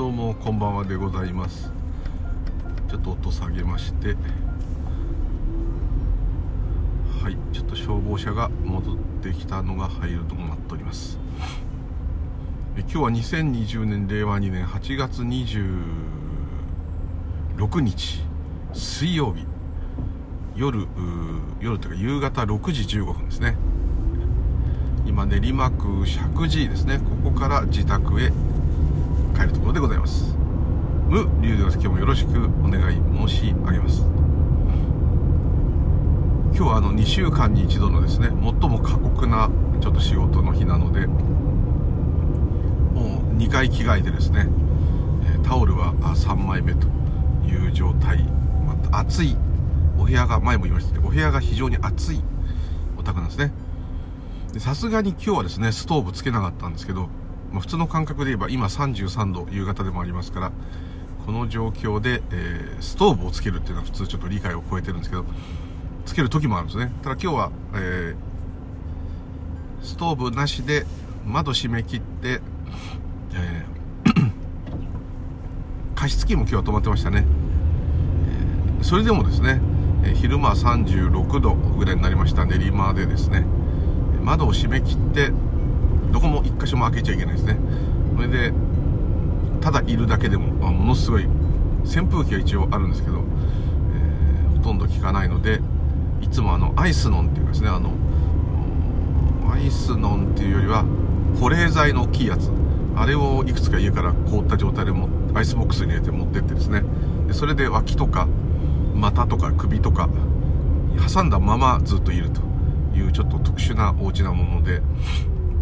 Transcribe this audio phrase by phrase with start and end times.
[0.00, 1.70] どうもこんばんはでございます。
[2.88, 4.16] ちょっと音下げまして。
[7.22, 11.18] はいちょっと消防車が戻ってきたのが入るとこなっております。
[12.78, 15.84] 今日は2020年令和2年8月26
[17.80, 18.24] 日
[18.72, 19.44] 水曜日。
[20.56, 20.88] 夜
[21.60, 23.58] 夜というか夕方6時15分ですね。
[25.04, 27.00] 今練馬区石神井ですね。
[27.00, 28.32] ここから自宅へ
[29.40, 30.36] 帰るところでございます。
[31.08, 34.02] 無流です今日もよろしくお願い申し上げます。
[36.52, 41.16] 今日はあの2週間に一度のですね最も過酷なちょっと仕事の日なのでも
[43.32, 44.46] う2回着替えてですね
[45.42, 46.86] タオルは3枚目と
[47.46, 48.22] いう状態。
[48.66, 49.38] また暑い。
[49.98, 52.22] お部屋が前も言いましたけどお部屋が非常に暑い
[52.98, 53.54] お宅なんですね。
[54.58, 57.08] さすがに今日はですねストーブつけなかったんですけど、
[57.52, 60.52] まあ、普通の感覚で言えば今33度夕方でもありますから
[61.26, 65.24] この状況で、えー、ストーブをつけるっていうのは普通ちょっと理解を超えてるんですけど
[66.06, 66.90] つける時もあるんですね。
[67.02, 70.86] ただ今日は、えー、ストーブなしで
[71.26, 72.40] 窓閉め切って、
[73.34, 74.30] えー、
[75.94, 77.26] 加湿器も今日は止まってましたね、
[78.78, 79.60] えー、それでもですね、
[80.02, 82.44] えー、昼間は36度ぐらいになりました。
[82.44, 83.44] 練馬でですね。
[84.22, 85.32] 窓を閉め切って
[86.12, 87.56] どこも一箇所も開けちゃいけないですね。
[88.16, 88.52] それで
[89.60, 91.26] ただいるだけでも、まあ、ものすごい
[91.84, 95.60] 扇風機は一応あるんですけど、えー、ほとんど効かないので
[96.20, 97.92] いつもあのアイスノンっていうかですねあの
[99.50, 100.84] アイスノンっていうよりは
[101.40, 102.50] 保冷剤の大きいやつ。
[102.96, 106.82] あれをいくつか家から凍った状態でもアイスボックスに入れて持ってってですね。
[107.28, 108.26] でそれで脇とか
[108.94, 110.08] 股とか首とか
[111.12, 112.42] 挟んだままずっといると
[112.94, 114.82] いうちょっと特殊なお家なもので、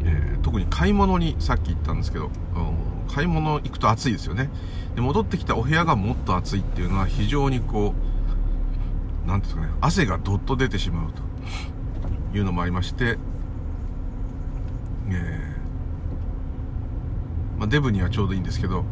[0.09, 2.31] えー、特に買い物にさっき言ったんですけど、
[3.09, 4.51] 買い物行くと暑いですよね。
[4.95, 7.95] で戻ってきたお部屋がもっと暑いっていうのは非常にこ
[9.27, 11.23] う何ですかね汗がどっと出てしまうと
[12.37, 13.19] いうのもありまして、
[15.11, 18.85] えー、まあ、デブにはちょうどいいんですけど、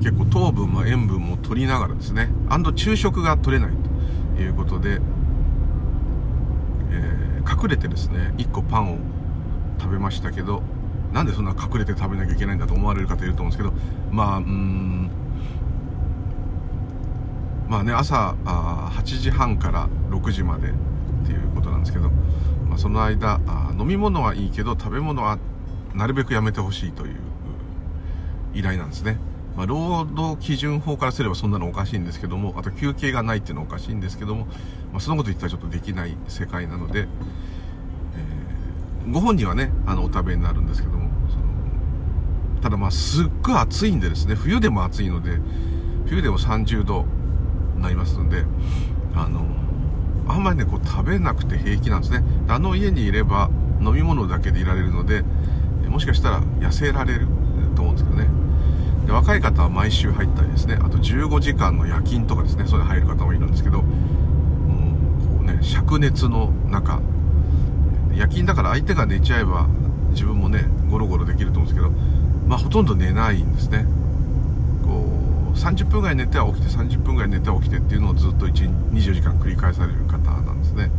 [0.00, 3.76] 結構糖分も塩分も取りながらですねアンド昼食が取れない
[4.36, 4.98] ということで
[6.90, 8.98] え隠れてですね1個パンを
[9.78, 10.62] 食べましたけど
[11.12, 13.72] なんでそんな隠れて食べなきゃいけないんだと思われる方いると思うんですけど
[14.10, 15.10] まあうん
[17.68, 20.72] まあね朝あ8時半から6時までっ
[21.26, 22.10] ていうことなんですけど、
[22.68, 25.38] まあ、その間あ飲み物はいいけど食べ物は
[25.94, 27.16] なるべくやめてほしいという
[28.54, 29.18] 依頼なんですね。
[29.60, 34.46] まあ、労働基準法からすればそんなのおかしいんですけども、あと休憩がないっていうのはおかしいんですけども、
[34.90, 41.42] まあ、そのこと言ったらちょっとできない世界なので、えー、ご本人はね、あの、お食べになるんですけども、その
[42.62, 45.38] ただまあ、すっごい暑いんでですね、冬でも暑いので、
[46.06, 47.04] 冬でも30度
[47.76, 48.46] になりますので、
[49.14, 49.44] あの、
[50.26, 52.24] あんまりね、こう食べなくて平気なんですね。
[52.48, 53.50] あの家にいれば
[53.82, 55.22] 飲み物だけでいられるので、
[55.86, 57.26] もしかしたら痩せられる
[57.76, 58.39] と思うんですけどね。
[59.10, 60.78] で若い方は毎週入ったりですね。
[60.80, 62.64] あと15時間の夜勤とかですね。
[62.68, 67.00] それ入る方もいるんですけどもうこうね灼熱の中。
[68.14, 69.66] 夜勤だから相手が寝ちゃえば
[70.10, 71.90] 自分もねゴロゴロできると思うんですけど
[72.46, 73.84] まあほとんど寝ないんですね。
[74.84, 75.04] こ
[75.52, 80.92] う30分ぐらい寝ては起きて30分ぐらい寝ては起きてっていうのをずっと24時間繰り返される方なんですね。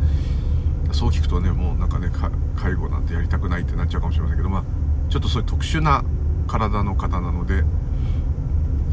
[0.91, 2.11] そう聞くとねもうなんかね
[2.57, 4.63] 介護なんてやりたくないってなっちゃうかもしれませんけどまあ
[5.09, 6.03] ちょっとそういう特殊な
[6.47, 7.63] 体の方なので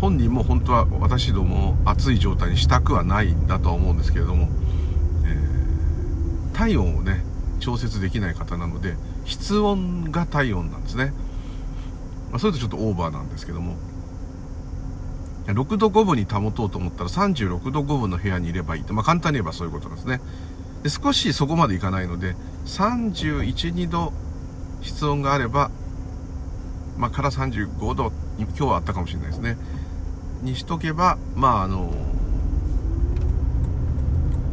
[0.01, 4.49] 本人も本当は私ども暑い状態にしたくはないんだとは思うんですけれども、
[5.25, 7.25] えー、体温をね
[7.61, 8.95] 調節できない方なので
[9.25, 11.13] 室温が体温なんですね、
[12.31, 13.77] まあ、それとちょっとオーバーなんですけども
[15.47, 20.21] 6度5分に保とうと思ったら36度5分の部屋にいればいいと、まあ、簡単に言えばそういうことなんですね。
[20.83, 22.37] で少しそこまでいかないので
[22.67, 24.13] 31、2度
[24.83, 25.71] 室温があれば、
[26.99, 29.57] まあ、から35度今日はあったかもしれないですね。
[30.43, 31.93] にしとけばまああの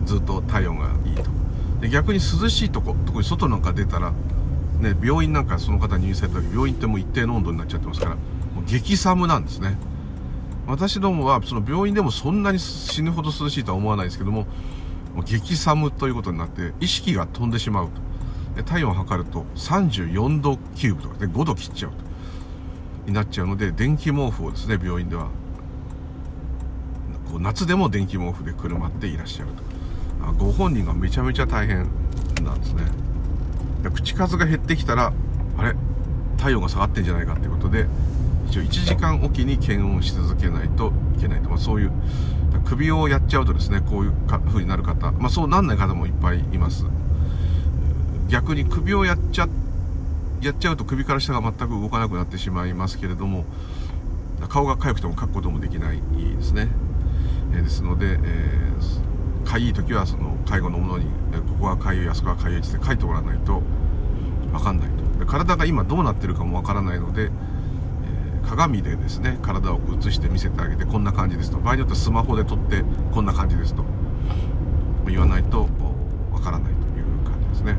[0.05, 1.23] ずっと体温がいいと。
[1.81, 4.11] で逆に涼しいとこ特に外なんか出たら
[4.79, 9.77] ね病院なんかその方入院された時病院ってもう一定の温度になっちゃってますからもう激寒なんですね。
[10.67, 14.47] 私どもはその病院でもそんなに死ぬほど涼しいとは思わないですけども
[15.13, 18.01] もう激寒ということになって意識が飛んでしまうと。
[18.55, 21.97] で体温を測ると34度9分とかで5度切っちゃうと。
[23.05, 25.29] になっちゃうので電気毛布をですね病院では
[27.37, 29.63] う夏でも電気毛布でくるまっていらっしゃると。
[30.33, 31.87] ご本人がめちゃめちゃ大変
[32.43, 32.83] なんですね。
[33.93, 35.13] 口数が減ってきたら
[35.57, 35.75] あれ？
[36.37, 37.87] 体温が下がってんじゃないかっていうことで
[38.49, 41.91] 一応1時間おきに検温し続けないといけないと、まあ、そういう
[42.65, 46.85] 首をやっちゃうとですねこういうか風になる方、まあ、そうなんない方もいっぱいいます。
[48.27, 49.47] 逆に首をやっちゃ
[50.41, 53.45] やっちゃうと首から下が全く動かなくなってしまいますけれども
[54.49, 56.01] 顔が痒くても書くこともできない
[56.37, 56.67] ですね、
[57.53, 63.61] え、ですので、えー、かゆい時はその介護のものにえここはかゆいあそこはかゆいって書いておらないと
[64.51, 65.19] 分かんないと。
[65.19, 67.29] で体が今どうなってるかも分からないのでえ
[68.47, 71.59] 鏡でですね体を映して見せてあげてこんな感じですと。
[71.59, 72.83] 場合によってスマホで撮って
[73.13, 73.85] こんな感じですと。
[75.07, 75.69] 言わないと
[76.31, 77.77] わからないという感じですね。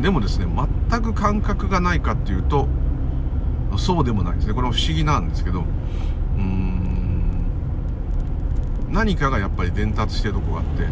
[0.00, 0.46] でもですね
[0.90, 2.68] 全く感覚がないかっていうと
[3.76, 4.54] そうでもないですね。
[4.54, 6.81] これも不思議なんですけどうーん
[8.92, 10.86] 何かがやっぱり伝達してるとこがあって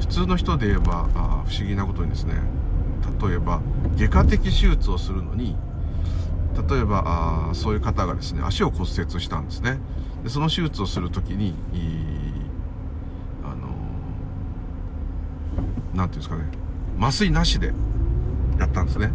[0.00, 2.34] 普通の人で言えばあ不思議なことにですね
[3.20, 3.60] 例えば
[3.96, 5.56] 外科的手術をするのに
[6.68, 9.78] 例えばあそういう方がですね足を骨折したんですね。
[10.22, 11.54] でその手術をする時に
[13.42, 13.68] あの
[15.94, 16.44] 何ていうんですかね
[16.98, 17.72] 麻酔なしで
[18.58, 19.10] やったんですね。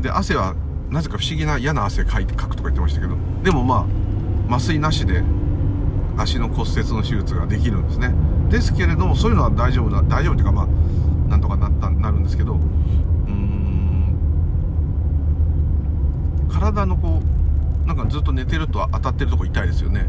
[0.00, 0.54] で汗は
[0.88, 3.86] なぜか不思議な嫌な汗かいてかくとか言ってましたけどでもま
[4.50, 5.22] あ麻酔なしで
[6.16, 8.14] 足の骨折の手術ができるんですね。
[8.50, 10.66] ですけれどもそういうのは大丈夫だ大丈夫っていうかまあ
[11.30, 12.56] なんとかなったなるんですけどう
[13.30, 14.18] ん
[16.50, 17.22] 体のこ
[17.84, 20.06] うなんかずっと寝てると当たってるとこ痛いですよね。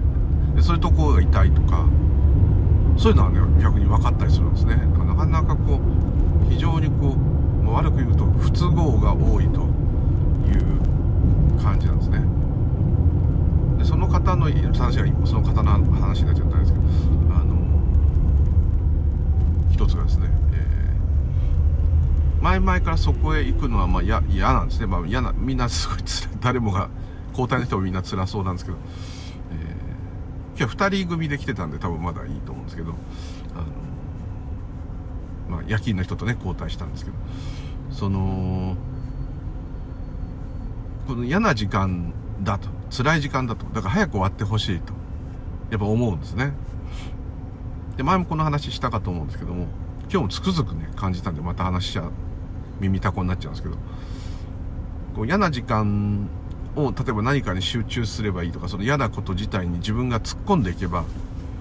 [0.56, 1.86] でそういうとこが痛いとか
[2.98, 4.76] そういうのはね逆に分かったりするんですね。
[4.76, 5.80] なかなかこ
[6.48, 7.16] う非常にこ
[7.66, 12.43] う悪く言うと不都合が多いという感じなんですね。
[13.84, 16.86] でその方の話がその方の話になっちゃったんですけど
[17.36, 17.56] あの
[19.72, 20.30] 一つがですね
[22.42, 24.86] 前々からそこへ行くのはまあ嫌なんですね。
[24.86, 26.00] まあ嫌な、みんなすごい
[26.42, 26.90] 誰もが、
[27.32, 28.78] 交代の人もみんな辛そうなんですけど、
[29.54, 32.92] えー、今日二人組で来てたんで多分まだいいと思うんですけど、
[33.56, 37.18] あの、まあ夜勤の人とね、交代したんですけど、
[37.92, 38.76] その、
[41.08, 42.12] この嫌な時間
[42.44, 44.94] だと、辛い時間だと、だから早く終わってほしいと、
[45.72, 46.54] やっぱ思うんですね。
[47.98, 49.66] で、前もこの話したかと思うんですけども、
[50.04, 52.10] 今日もつくづくね、感じたんで、また話しちゃ
[52.80, 53.76] 耳たこになっちゃうんですけど、
[55.16, 56.30] こう嫌な時間
[56.76, 61.04] を、例えば何かに集中すればいいとか、その嫌なこと自体に自分が突っ込んでいけば、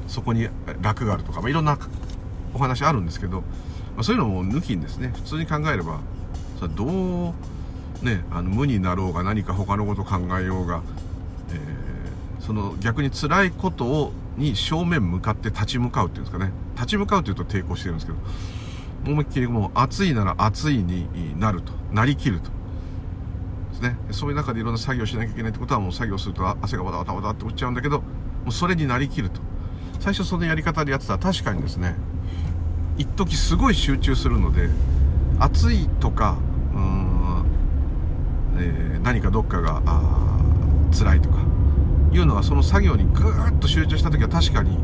[0.09, 0.49] そこに
[0.83, 1.79] 楽があるとか、まあ、いろんな
[2.53, 6.01] お話あるんですけど、まあ、そういうのも抜きにですね、普通に考えれば、
[6.59, 6.85] それど
[8.05, 10.83] う、ね、あの無になろうが何か他のこと考えようが、
[11.55, 18.19] えー、その逆に辛いことをに正面向かって立ち向かうっていうんですかね立ち向かうというと抵抗してるんですけど
[19.11, 21.09] 思いっきりもう暑いなら暑いに
[21.39, 22.51] なると、なりきると。
[23.73, 23.97] ですね。
[24.13, 28.07] そういう中でいろんな作業しなきゃいけないってことはもう作業すると汗がわだわだわだって落ちちゃうんだけど、も
[28.49, 29.41] うそれになりきると。
[29.99, 31.97] 最初そのやり方でやってたら確かにですね、
[32.97, 34.69] 一時すごい集中するので、
[35.41, 36.37] 暑いとか、
[36.75, 37.45] うん、
[38.59, 39.83] えー、何かどっかが、
[40.97, 41.39] 辛いとか、
[42.13, 44.79] いうのはその作業にぐーっと集中した時は確かに、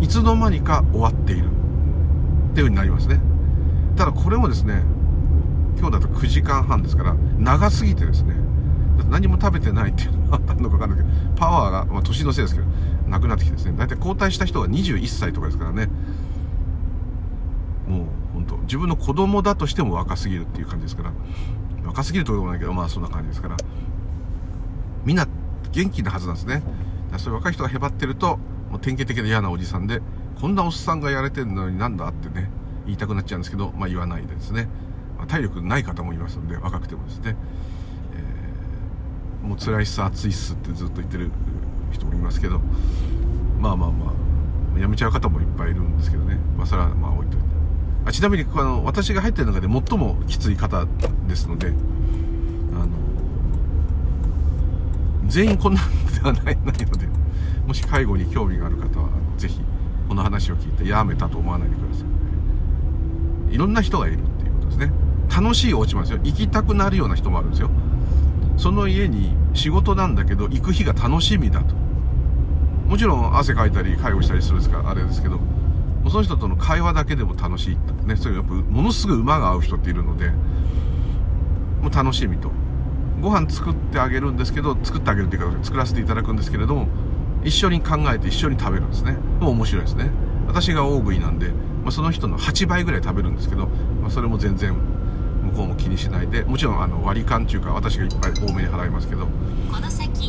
[0.00, 1.56] いつの間にか終わっている。
[2.56, 3.20] っていう風になりますね。
[3.96, 4.82] ただこれもですね、
[5.78, 8.34] 今日だと9時間半ですから、長すぎてですね、
[9.10, 12.66] 何も食べてないっていうのもあったのかわかんないけど、パワーが、まあ、年のせいですけど、
[13.08, 15.88] なくなってきてですね、大体交代した人が21歳とかですからね、
[17.86, 21.12] もう本当自分の子供だとしても若すぎるっていう感じですから、
[21.84, 23.56] 若すぎるところもないけど、まあそんな感じですから、
[25.04, 25.26] みんな
[25.76, 26.62] 元気なはずなんですね。
[27.12, 28.38] だそういう若い人がへばってると、
[28.70, 30.00] もう典型的な嫌なおじさんで、
[30.40, 32.50] こんなおっさんがやれてんのになんだってね、
[32.86, 34.68] 言いたくなっちゃうんですけど、まあ言わないでですね。
[35.18, 37.36] まあ、体力ない方もいますんで、若くてもですね。
[38.14, 41.30] えー、もう辛いっす、暑いっすってずっと言ってる
[41.92, 42.58] 人もいますけど、
[43.60, 44.14] まあまあま
[44.76, 46.38] あ、やめちゃう方もいっぱいいるんですけどね。
[46.56, 47.46] まあそれはまあ置いといて。
[48.06, 50.86] あちなみに、あの、私が入ってる中で最もきつい方
[51.28, 51.70] ですので、あ
[52.78, 52.86] の、
[55.28, 57.06] 全員こんなんではないないので、
[57.66, 59.60] もし介護に興味がある方は、ぜひ、
[60.08, 62.04] この話を聞いてやめたと思わないでくださ
[63.50, 63.54] い。
[63.54, 64.92] いろんな人がいるっていうことですね。
[65.34, 66.32] 楽しいお家もあるんですよ。
[66.32, 67.70] 行きたくなるような人もあるんですよ。
[68.56, 71.74] その家に仕事なんだけど、行く日が楽しみだと。
[72.88, 75.40] もちろん汗かいたり介護したりするんですからあれですけど、
[76.08, 80.30] その人との会話だけでも楽しいね、そういうやっぱものすごい馬が合う人っているので、
[81.82, 82.50] もう楽しみと。
[83.20, 86.88] ご飯作ってあげるんですけど、作ってあげるっていうか、作らせていただくんですけれども、
[87.44, 89.16] 一緒に考えて一緒に食べるんですね。
[89.40, 90.10] もう面白いですね。
[90.46, 93.68] 私が大食いなんで、まあ、その人の8倍ぐらい食べるんですけど、
[94.00, 94.74] まあ、それも全然
[95.46, 99.28] 向こうも気にしないでもちろんあの割り勘っていうか私がいっぱい多めに払いますけど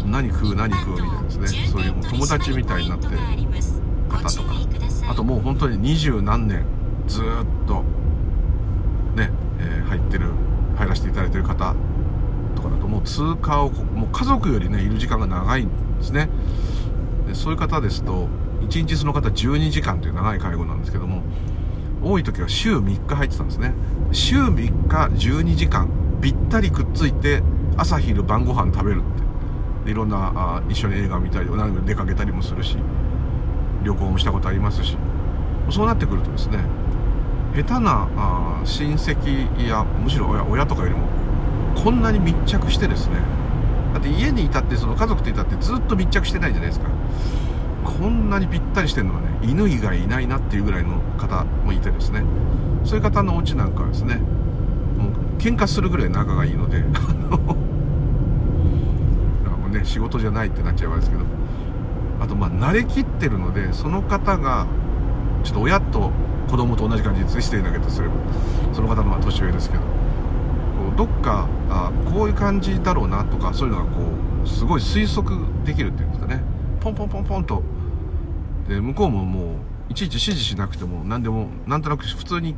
[0.06, 3.17] 何食う何食うみたいなですねそういう友達みたいになってる
[4.10, 4.53] 方とか
[5.10, 6.65] あともう本当に二十何年
[7.08, 7.25] ずっ
[7.67, 7.84] と
[9.15, 10.27] ね、えー、入ってる
[10.77, 11.75] 入らせていただいてる方と
[12.69, 13.01] かだともう。
[13.03, 16.29] 通過をもう家族よりねいる時間が長いんですね。
[17.27, 18.27] でそういう方ですと
[18.62, 21.24] 1日その方12時間という長い介護なんですけども
[22.03, 23.74] 多い時は週3日入ってたんですね。
[24.12, 25.89] 週3日12時間
[26.21, 27.41] ぴったりくっついて
[27.77, 29.01] 朝昼晩ご飯食べる
[29.83, 29.91] って。
[29.91, 32.77] いろんなあ一緒に映画見たり何出かけたりもするし
[33.83, 34.97] 旅行もしたことありますし。
[35.69, 36.59] そうなってくるとですね
[37.53, 41.07] 下手なあ親戚やむしろ親親とかよりも
[41.84, 43.15] こんなに密着してですね。
[43.93, 46.89] だって家にいたってその家族といたってずっと密着してないじゃないですか。
[47.84, 52.24] こんなにぴったりしてるのはね犬以外いないなっていうぐらいの方もいてですね。
[52.84, 56.79] そういう方のお家なんかはですねもう喧嘩するぐらい仲がいいので
[57.29, 57.55] も
[59.67, 61.24] うね仕事じゃないってなっちゃうわけですけど。
[62.19, 64.65] あとまあ慣れきってるのでその方が
[65.43, 66.12] ちょっと親と
[66.50, 68.15] 子供と同じ感じで接していだけとすれば
[68.74, 69.96] その方のは年上ですけど。
[70.97, 74.01] どっかあこういう感じだろうなとかそういうのがこ
[74.43, 76.41] うすごい推測できるっていうんですかね。
[76.81, 77.63] ポンポンポンポンと。
[78.67, 79.41] で向こうもも
[79.89, 82.55] ういちいち指示しなくても何でもなんとなく普通に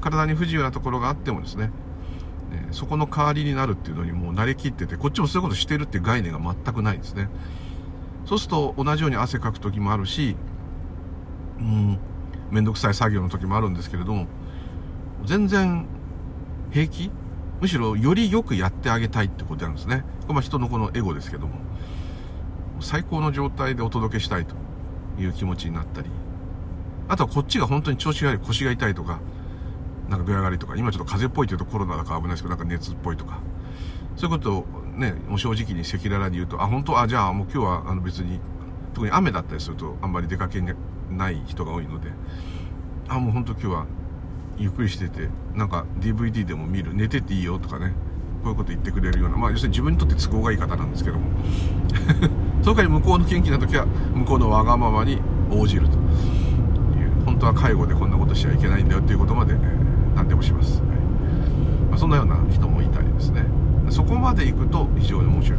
[0.00, 1.70] 体に不自由なところがあってもですね。
[2.70, 7.28] そこの代わりになるっていうのにもう慣れきっててこっちもそういうことしてるっていう概念が全くないんですね。
[8.26, 10.36] そうすると同じように汗かく時もあるし
[11.58, 11.98] うん
[12.50, 14.26] 面倒くさい作業の時もあるんですけれども
[15.24, 15.86] 全然
[16.70, 17.10] 平気
[17.60, 20.04] むしろよりよくやってあげたいってことなんですね。
[20.26, 21.54] これ人のこのエゴですけども。
[22.80, 24.54] 最高の状態でお届けしたいと
[25.18, 26.10] いう気持ちになったり。
[27.08, 29.20] あとはこっちが本当に調子が悪い腰が痛いとか
[30.08, 30.76] なんか具合悪いとか。
[30.76, 33.38] 今ちょっと風邪っぽいというとコロナだから危ないですけどなんか熱っぽいとか。
[34.16, 37.00] そういうことをねもう正直に赤裸々に言うとあ本当？
[37.00, 38.40] あじゃあもう今日はあの別に
[38.92, 40.60] 特に雨だったりするとあんまり出かけ
[41.10, 42.10] ない人が多いので。
[43.08, 43.86] あもう本当今日は
[44.58, 47.92] ゆっくりしててなんか DVD でも見る寝てていいよとかね
[48.42, 51.24] こういうこと言ってくれるようなまあ要するに自分にとって都合がいい方なんですけども。
[52.62, 53.84] その代わり向こうの元気な時は
[54.14, 55.18] 向こうのわがままに
[55.50, 56.00] 応じるという
[57.26, 59.60] 本当は介護でこんなことしちゃいけないんだよっていうことまで、ね、
[60.16, 60.88] 何でもします、はい。
[61.90, 63.44] まあ、そんなような人もいたりですね。
[63.90, 65.58] そこまで行くと非常に面白い。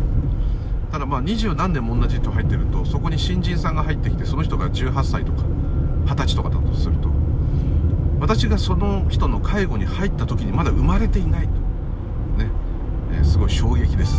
[0.91, 5.43] ただまあ二十何年も同じ人入ってるとそこに新人さんが入ってきてその人が18歳とか
[6.05, 7.09] 20歳とかだとすると
[8.19, 11.53] 私がその人の介護に入った時にまだ生まれていないと。
[12.43, 12.49] ね、
[13.13, 14.15] えー、すごい衝撃です。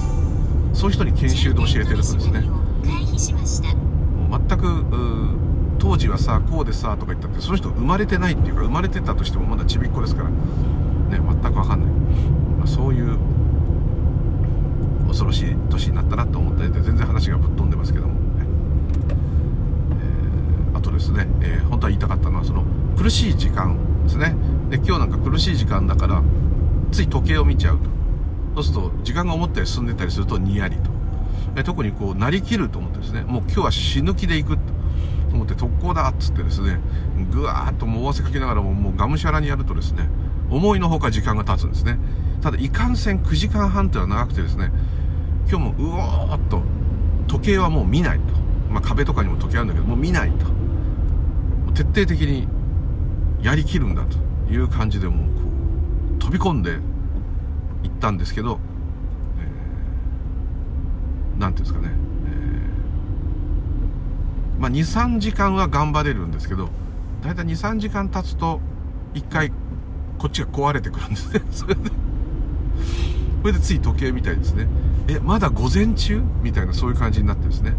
[0.72, 2.40] そういう人に研修で教えてるとですね。
[2.40, 4.84] もう全く
[5.78, 10.30] 当時はさこうでさとか言ったってその人生まれてないっていうか生まれてたとしてもまだちびっこですから。
[10.30, 10.34] ね
[11.08, 11.90] 全く分かんない、
[12.58, 13.16] まあ、そういう
[15.06, 18.46] 恐ろしい年になったなと思ったりで全然話がぶっ飛んでますけども、はい。
[20.72, 22.64] えー、あとですね、えー、本当は言いたかったのはその
[22.96, 24.34] 苦しい時間ですね。
[24.70, 26.22] で今日なんか苦しい時間だから
[26.90, 27.90] つい時計を見ちゃうと。
[28.56, 30.90] そうすると時間が思ったり進んでたりするとにやりと。
[31.54, 34.76] で特にこうなりきると思ってですねもう今日は死ぬ気で行くと。
[35.32, 36.80] 思って特攻だっつってですね
[37.30, 40.08] ぐわーっともう汗かきながらももうがむしゃらにやるとですね
[40.50, 41.98] 思いのほか時間が経つんですね。
[42.40, 44.70] ただいかんせん9時間半っていうのは長くてですね
[45.48, 46.62] 今日もうおーっと
[47.26, 48.24] 時計はもう見ないと、
[48.70, 50.46] まあ、壁とかにも時計あるんだけどもう見ないと。
[51.74, 52.48] 徹底的に
[53.42, 54.18] やりきるんだと
[54.52, 55.42] いう感じでもうこ
[56.16, 56.78] う飛び込んで
[57.82, 58.58] いったんですけど
[61.38, 61.90] 何、えー、ていうんですかね、
[62.26, 66.68] えー、まあ23時間は頑張れるんですけど
[67.22, 68.60] 大体23時間経つと
[69.14, 69.50] 1回
[70.18, 71.42] こっちが壊れてくるんですね。
[71.50, 71.90] それで。
[73.42, 74.66] それでつい時計みたいですね。
[75.08, 76.22] えまだ午前中？
[76.42, 77.74] みたいなそういう感じになってですね。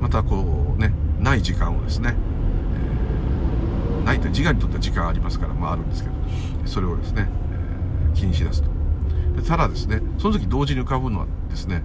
[0.00, 2.14] またこうねない時間をですね、
[4.10, 6.14] ないと自我にとっては時間ありますからまああるんですけど
[6.66, 7.28] それをですね、
[8.08, 8.70] えー、気にしだすと。
[9.36, 11.82] でただですねその時同時に浮かぶのはですね、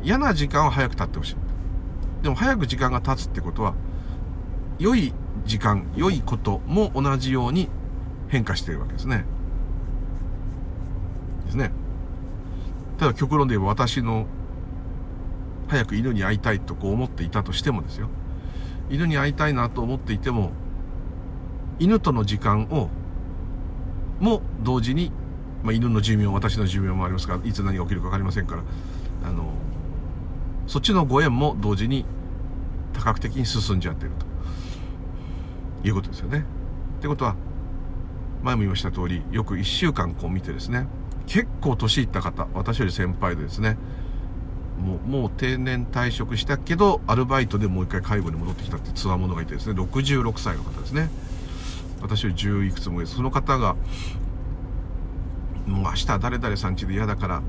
[0.00, 1.36] えー、嫌な時間は早く経ってほしい。
[2.22, 3.74] でも早く時間が経つってことは
[4.78, 5.14] 良い
[5.44, 7.68] 時間良いことも同じように
[8.28, 9.24] 変化しているわけですね。
[11.46, 11.70] ですね。
[12.98, 14.26] ただ極論で言えば私の
[15.68, 18.08] 早く犬に会いたいとこう思っていたとしてもですよ。
[18.90, 20.50] 犬に会いたいなと思っていても
[21.82, 22.90] 犬との時間を
[24.20, 25.10] も同時に、
[25.64, 28.62] まあ、犬の寿命私の寿命もありますからいつ何が起きるか分かりませんから
[29.24, 29.52] あの
[30.68, 32.04] そっちのご縁も同時に
[32.92, 34.12] 多角的に進んじゃってる
[35.82, 36.44] ということですよね。
[36.98, 37.34] ってことは
[38.44, 40.86] 前も言いました通りよく1週間こう見てですね
[41.26, 43.76] 結構年いった方私より先輩でですね
[44.78, 51.10] もうもう定年退職したけどアルバイトでもう一回介護に戻ってきたってつわものがいてですね66歳の方ですね
[52.02, 53.76] 私より10いくつもですその方が
[55.66, 57.42] もう明日誰々さん家で嫌だから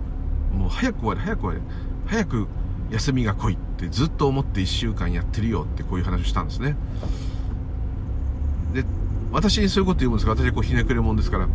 [0.53, 1.62] もう早く終われ早く終われ。
[2.05, 2.48] 早く
[2.91, 6.75] 休みが来いってずっと思って1週間やってるよってこういう話をしたんですね。
[8.74, 8.83] で
[9.31, 11.48] 私にそういうこと言うんですが私はこうひねくれ者ですから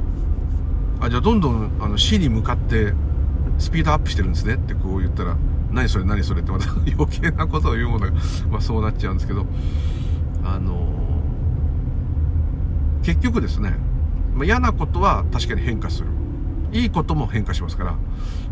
[1.01, 2.93] あじゃあどんどんあの死に向かって
[3.59, 4.55] スピードアップしてるんですね。
[4.55, 5.37] ってこう言ったら
[5.71, 8.13] 何それ何それってまた 余計なことを言うものが、
[8.51, 9.47] まあ、そうなっちゃうんですけど
[10.45, 10.89] あの、
[13.09, 13.73] 結局ですね、
[14.35, 16.09] まあ、嫌なことは確かに変化する。
[16.73, 17.97] いいことも変化しますから、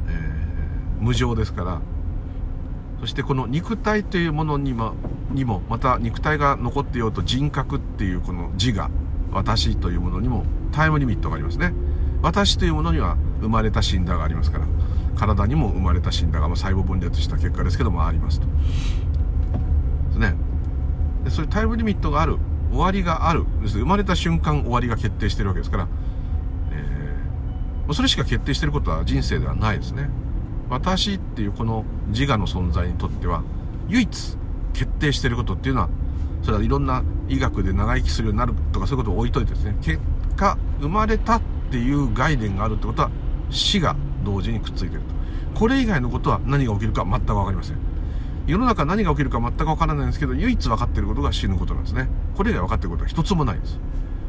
[0.08, 1.82] えー、無常ですから。
[3.00, 4.94] そしてこの肉体というものにも
[5.30, 8.90] にもまた肉体が残っていようと人格っていうこの自我
[9.30, 11.74] 私というものにもタイムリミットがありますね。
[12.22, 14.66] 私というものには生まれた死んだがありますから
[15.16, 18.46] 体にも生まれた死んだが、まあ、細胞分裂した結果ですけどもありますと。
[18.46, 18.52] で
[20.12, 20.34] すね。
[21.24, 22.38] でそういうタイムリミットがある
[22.76, 23.46] 終わりがある。
[23.64, 25.88] 生まれた瞬間終わりが決定してるわけですから、
[26.72, 30.10] えー、それしか決定してることは人生ではないですね。
[30.68, 33.42] 私っていうこの自我の存在にとっては
[33.88, 34.36] 唯一
[34.74, 35.88] 決定してることっていうのは
[36.42, 39.76] それはいろんな医学で長生きするようになるとかそういうことを置いといてですね。
[39.80, 40.00] 結
[40.36, 43.10] 果生まれたっていう概念があるってことは
[43.50, 45.58] 死が同時にくっついてると。
[45.58, 47.85] これ以外のことは何が起きるか全く分かりません。
[48.46, 52.08] 世の中何が起きるか全く分からないんですけど唯一分かってることが死ぬことなんですね。
[52.36, 53.78] これ以外分かってることは一つもないです。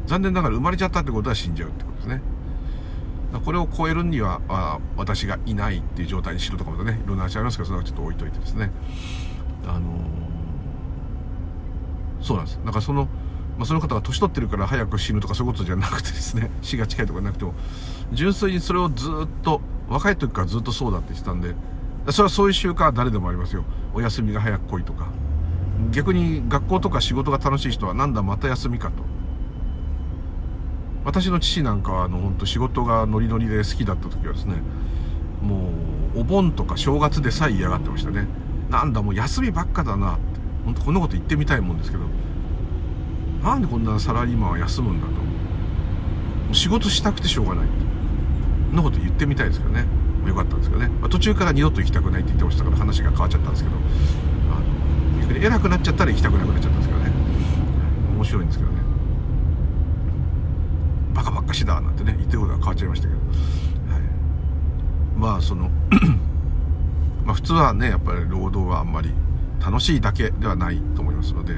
[0.06, 2.22] 残念ながら生まれちゃったってことは死んじゃうってことですね。
[3.44, 8.70] これを超えるにはあ私がいないっていう状態にしろとかまたねいろんな話ありますけどそれはちょっと置いといてですね。
[9.66, 12.60] あのー、そうなんです。
[12.64, 13.08] だからその
[13.58, 17.54] まあ、その方が年取ってるから早く死ぬとかそういうことじゃなくてですね 死が近いとかなくても
[18.12, 21.56] 純粋にそれをずっと若い時からずっとそうだって言ってたんで
[22.10, 23.64] それはそういう習慣は誰でもありますよ。
[23.94, 25.08] お休みが早く来いとか。
[25.90, 29.02] 逆に学校とか仕事が楽しい人はなんだまた休みかと。
[31.04, 34.56] 私の父なんかはあの本当仕事がノリノリで好きだった時はですね
[35.40, 35.70] も
[36.14, 38.26] うお盆とか正月でさえ嫌がってましたね。
[38.70, 40.22] なんだもう休みばっかだなって。
[40.64, 42.04] 本当こんなこと言ってみたいもんですけど。
[43.42, 45.12] なんでこんなサラリーマンは休むんだと。
[46.54, 47.68] 仕事したくてしょうがない
[48.70, 49.86] そんなこと言ってみたいですけどね。
[50.30, 53.76] よかったんですけどね、まあ、途中から二度と行きたくないって言ってましたから話が変わっちゃったんですけど。
[53.76, 57.12] あの逆に偉くなっちゃったら行きたくなくなっちゃったんですけどね。
[58.14, 58.78] 面白いんですけどね。
[61.14, 63.26] バカばっかしだなんてね言ってることが変わっちゃいましたけど、は
[63.98, 64.02] い、
[65.16, 65.70] まあその
[67.24, 69.12] まあ普通はねやっぱり労働はあんまり
[69.60, 71.54] 楽しいだけではないと思いますので、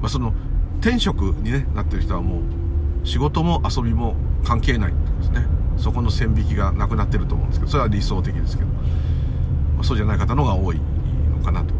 [0.00, 0.32] まあ、その
[0.80, 5.61] 天職に、ね、なってる人はもう仕事も遊びも関係ないってことですね。
[5.78, 10.80] そこの線引きがなくなってると思うんですけどそれは理想的ですけど、まあ、そうじゃない方の方が多い
[11.36, 11.74] のかなと。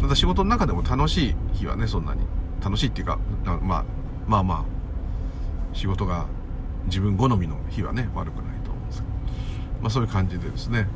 [0.00, 2.22] ただ仕事の中でも楽しい日はねそんなに。
[2.62, 3.84] 楽しいっていうかまあ
[4.26, 4.64] まあまあ
[5.72, 6.26] 仕事が
[6.86, 9.12] 自分好みの日はね悪くないと思うんですけど、
[9.82, 10.88] まあ、そういう感じでですねこ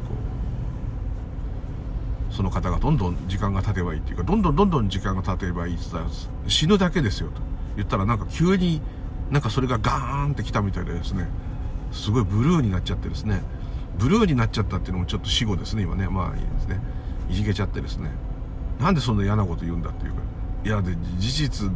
[2.31, 6.11] うその方がどんどん時間が経てばいいっていうかどんどんどんどん時間が経てばいいって言ったら
[6.49, 7.41] 死ぬだけですよと
[7.77, 8.81] 言ったらなんか急に
[9.31, 11.29] なんかそれがガーンってきたみたいでですね
[11.93, 13.43] すごいブルーになっちゃってですね。
[13.99, 16.09] ブルーになっちゃったっていうのもちょっと死後ですね今ね。
[16.09, 16.81] まあいいですね。
[17.29, 18.11] いじけちゃってですね。
[18.81, 20.21] なんでそんな嫌なこと言うんだっていうか。
[20.65, 21.71] いやで事実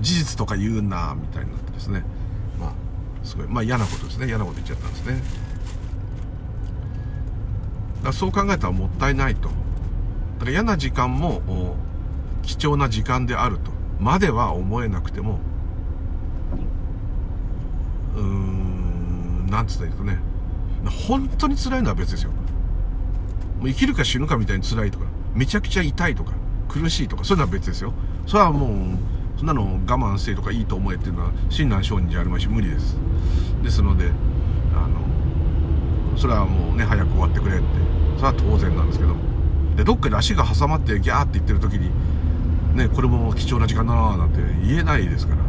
[0.00, 2.04] 事実とか言うなみたいになってですね。
[2.58, 2.72] まあ
[3.24, 3.46] すごい。
[3.48, 4.26] まあ嫌なことですね。
[4.26, 5.14] 嫌なこと言っちゃったんですね。
[7.96, 9.48] だからそう考えたらもったいないと。
[9.48, 9.54] だ
[10.40, 11.40] から嫌な時間も
[12.42, 13.70] 貴重な時間であると。
[14.00, 15.38] までは思えなくても
[18.16, 18.51] うん
[19.52, 20.18] なんつったらいいですかね。
[21.06, 22.30] 本当に辛いのは別ですよ。
[23.60, 26.32] もう生きるか死ぬかみたいに辛いとかめちゃくちゃ痛いとか
[26.68, 27.92] 苦しいとかそういうのは別ですよ。
[28.26, 28.98] それはもう
[29.38, 32.96] そんなの我慢せいとかいいと思えっていうのは親鸞聖人じゃありまいし無理です。
[33.62, 34.10] ですので
[34.74, 37.64] あのそれはもうね早く終わってくれって。
[38.16, 39.14] それは当然なんですけど。
[39.76, 41.90] でどっかで足が挟まってギャーって言ってる時に
[42.76, 45.40] ねこれも貴重な時間だなーなんて言えないですから、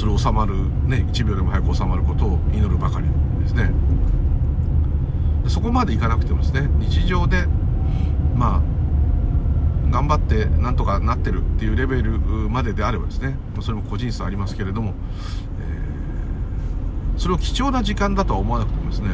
[0.00, 0.54] それ収まる
[0.86, 3.06] ね1秒でも早く収まることを祈るばかり
[3.42, 3.70] ですね。
[5.46, 7.44] そこまでいかなくてもですね日常で
[8.34, 14.94] まあ頑張ってなんとかなってるっていうレベルまでであればですねそれも個人差ありますけれども、
[17.14, 19.10] えー、それを貴重な時間だとは思わなくてもですね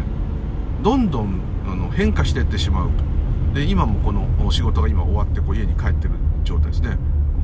[0.84, 2.90] どんどんあの変化していってしまう。
[3.54, 6.96] で今もこの仕事が今終わってこう家に帰ってる状態ですね。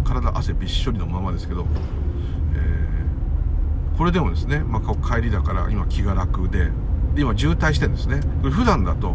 [0.05, 1.67] 体汗びっしょりのままですけど、
[4.03, 6.73] これでもですね、まあ、帰りだから今気が楽で
[7.15, 8.19] で今渋滞してるんですね。
[8.41, 9.15] これ普段だと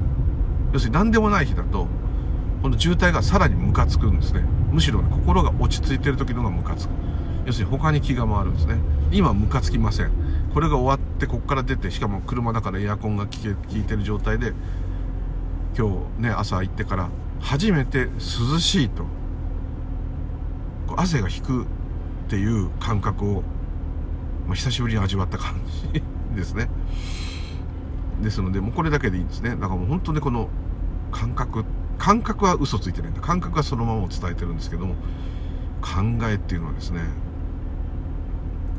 [0.71, 1.89] 要するに何でもない日だと
[2.61, 4.45] この渋滞がさらにムカつくんですね。
[4.71, 6.91] むしろ、ね、心が落ち着いてる時のがムカつく。
[7.45, 8.77] 要するに他に気が回るんですね。
[9.11, 10.11] 今ムカつきません。
[10.53, 13.31] これが終わってここから出てしかも車だからエアコンが効
[13.75, 14.53] いてる状態で
[15.77, 17.09] 今日ね朝行ってから
[17.41, 19.03] 初めて涼しいと
[20.95, 21.63] 汗が引く
[22.27, 23.43] っていう感覚を、
[24.47, 25.55] まあ、久しぶりに味わった感
[25.93, 26.01] じ
[26.35, 26.69] ですね。
[28.21, 29.51] ですのでもうこれだけでいいんですね。
[29.51, 30.49] だからもう本当にこの
[31.11, 31.65] 感覚
[31.97, 33.21] 感覚は嘘ついてないんだ。
[33.21, 34.95] 感覚はそのままを伝えてるんですけども
[35.81, 37.01] 考えっていうのはですね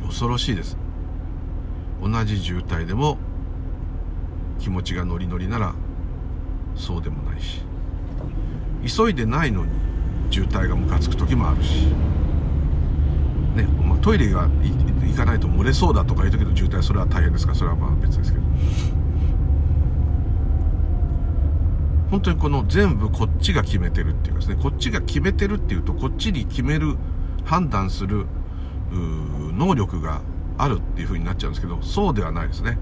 [0.05, 0.77] 恐ろしいです。
[2.03, 3.19] 同じ渋滞でも
[4.59, 5.75] 気持ちがノリノリなら
[6.75, 7.63] そうでもないし。
[8.87, 9.73] 急いでないのに
[10.31, 11.89] 渋滞がムカつく時もあるし、
[13.59, 14.49] ねまあ、トイレが
[15.03, 18.45] 行かないと漏れそうだとかいう時の渋滞それは大変ですからそれはまあ別ですけど。
[22.11, 24.57] 本当にこの全部こっちが決めてるっていうかですね。
[24.63, 26.97] こっちが決めてるっていうとこっちに決める
[27.45, 28.27] 判断する
[28.91, 30.23] 能力が
[30.57, 32.79] あるっていう風になっちゃうんですけどそうではないですね。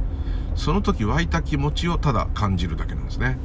[0.55, 3.39] その時湧いた気持ちをただ感じるだけなんですね。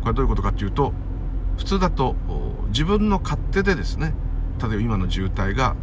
[0.00, 0.92] これはどういうことかっていうと
[1.56, 2.16] 普通だと
[2.68, 4.14] 自分の勝手でですね
[4.60, 5.76] 例えば今の渋滞が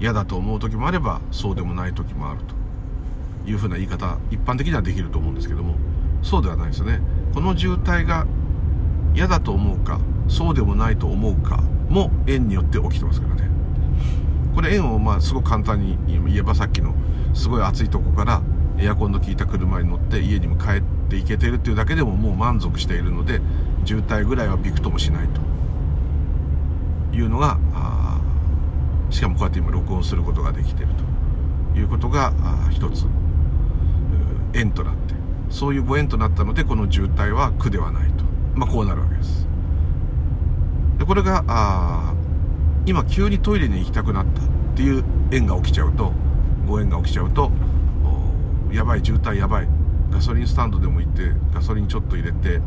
[0.00, 2.40] 嫌だと思う時もあればそうでもない時もある
[3.44, 5.74] というふうな言い方一般的にはできると思うんですけども
[6.22, 7.00] そうではないですよね。
[7.34, 8.26] この渋滞が
[9.14, 13.50] 嫌だと思うかそうでもないと思うかも縁によって起きてますからね。
[14.54, 16.94] これ縁をまあすごく簡単に言えばさっきの
[17.34, 18.42] すごい暑いとこから
[18.78, 23.40] エアコンの効いた車に乗って家にも帰っていけてるっていうだけでももう満足しているので
[23.84, 25.49] 渋滞ぐらいはびくともしないと。
[27.20, 27.58] いうのが
[29.10, 31.10] しかもこうやって今録音することができてると。
[31.78, 32.32] いうことが
[32.70, 33.06] 一つ
[34.52, 35.14] 縁となって。
[35.50, 39.46] そういうご縁となったのでこの渋滞は苦ではないと、まあ、こうなるわけです。
[40.98, 42.14] でこれがあ
[42.86, 46.12] 今急にトイレに行きたくなったっていう縁が起きちゃうと
[46.66, 47.50] ご縁が起きちゃうと
[48.72, 49.68] やばい渋滞やばい。
[50.10, 52.60] ガソリンスタンドでも行ってガソリンちょっと入れて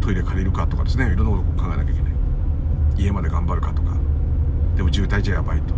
[0.00, 1.12] トイレ借りるかとかですね。
[1.12, 2.12] いろんなことを考えなきゃいけない。
[3.00, 3.92] 家まで頑張るかとか。
[4.76, 5.74] でも渋滞じゃやばいと。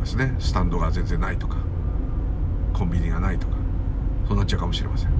[0.00, 0.34] ですね。
[0.38, 1.56] スタンドが全然ないとか。
[2.74, 3.56] コンビニがないとか。
[4.28, 5.10] そうなっちゃうかもしれません。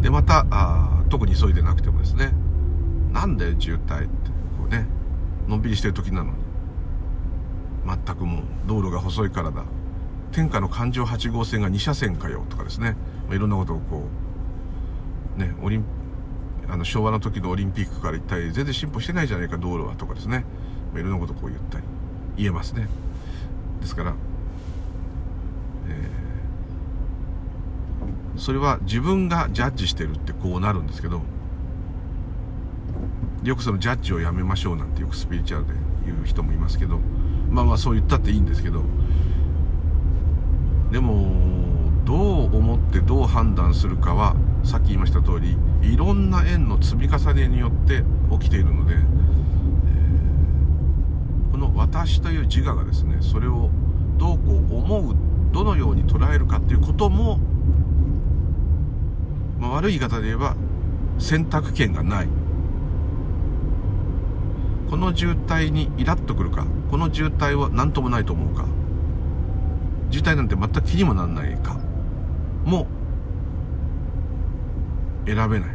[0.00, 2.32] でまたあ特に急いでなくてもですね。
[3.12, 4.08] なんで渋滞って。
[4.58, 4.86] こうね。
[5.48, 6.38] のんびりしてる時なのに。
[7.86, 9.64] 全くもう道路が細いからだ。
[10.34, 12.96] 天下の環状8号線が2車線かよとかですね、
[13.28, 14.02] ま、いろんなことをこ
[15.36, 15.84] うねオリン
[16.68, 20.44] あの昭和の時のオリンピックから一体全然進歩してないじゃないか道路はとかですね、
[20.94, 21.84] いろんなことこう言ったり
[22.36, 22.88] 言えますね。
[23.80, 24.14] ですから、
[25.88, 26.24] えー
[28.36, 31.22] それは自分がジャッジしてるってこうなるんですけど
[33.44, 35.74] よくそのジャッジをやめましょうなんてよくスピリチュアルで
[36.04, 36.98] 言う人もいますけど
[37.50, 38.82] まあまあそう言ったっていいんですけど
[40.90, 53.70] でもどう思ってどう判断するかはさっき言いました通りいろんな縁の積み重ねによって起きているので、えー、この「私」という自我がですねそれを
[54.18, 55.16] どうこう思う
[55.52, 57.38] どのように捉えるかっていうことも
[59.60, 60.56] まあ、悪い言い方で言えば
[61.18, 62.28] 選択権がない。
[64.90, 68.66] この渋滞にイラッとくるかこの渋滞は何ともないと思うか
[70.10, 71.80] 渋滞なんて全く気にもならないか
[72.64, 72.86] も
[75.26, 75.70] 選べない。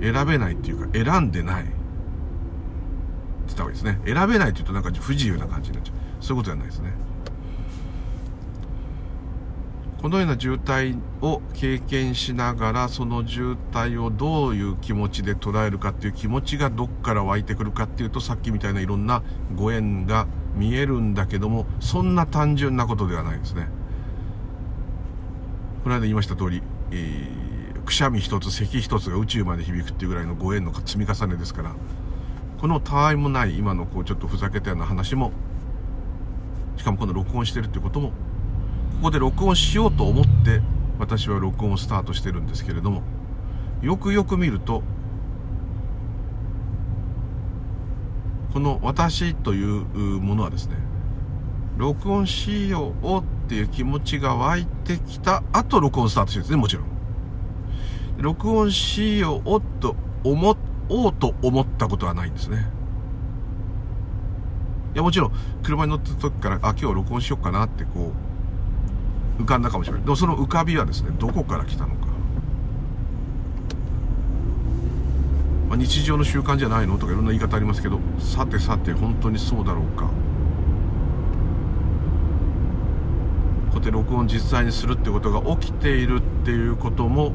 [0.00, 1.62] 選べないっていうか選んでない。
[1.62, 1.72] って
[3.46, 4.00] 言った方がいいですね。
[4.04, 5.96] 選べないって言うとなんか不自由な感じになっちゃう。
[6.20, 6.92] そういうことじゃないですね。
[10.04, 19.22] このような渋滞を経験しながらその渋滞をどういう気持ちで捉えるかっていう気持ちがどっから湧いてくるかっていうとさっきみたいないろんな
[19.56, 23.66] ご縁が見えるんだけどもそんな単純なことではないですね。
[25.84, 27.53] この間言いました通り、えー、
[27.84, 31.74] くしゃみ一つ咳一つが宇宙まで響くっていうぐらいのご縁の積み重ねですから
[32.58, 35.32] このたわいもない今のこうちょっとふざけたような話も
[36.76, 38.14] しかもこの録音してるっていうこともこ
[39.04, 40.60] こで録音しようと思って
[40.98, 43.02] 私は録音をスタートしてるんですけれども
[43.82, 44.82] よくよく見ると
[48.52, 49.84] この私という
[50.20, 50.76] ものはですね
[51.76, 56.93] 録音しようっていう気持ちが湧いてきた後録音スタートしてるんですねもちろん。
[58.18, 60.56] 録音しようと思
[60.88, 62.70] おうと思ったことはないんですね。
[64.94, 68.12] いやもちろん車に乗ってた時からあ今日録音しようかなってこ
[69.38, 70.02] う浮かんだかもしれない。
[70.02, 72.06] でもその浮かびはですねどこから来たのか、
[75.68, 76.96] まあ、日常の習慣じゃないの？
[76.98, 80.04] とかいろんな言い方ありますけどさてさて本当にそうだろうか。
[80.04, 80.10] こ
[83.72, 87.32] うやって録音実際にするってことが起きているっていうことも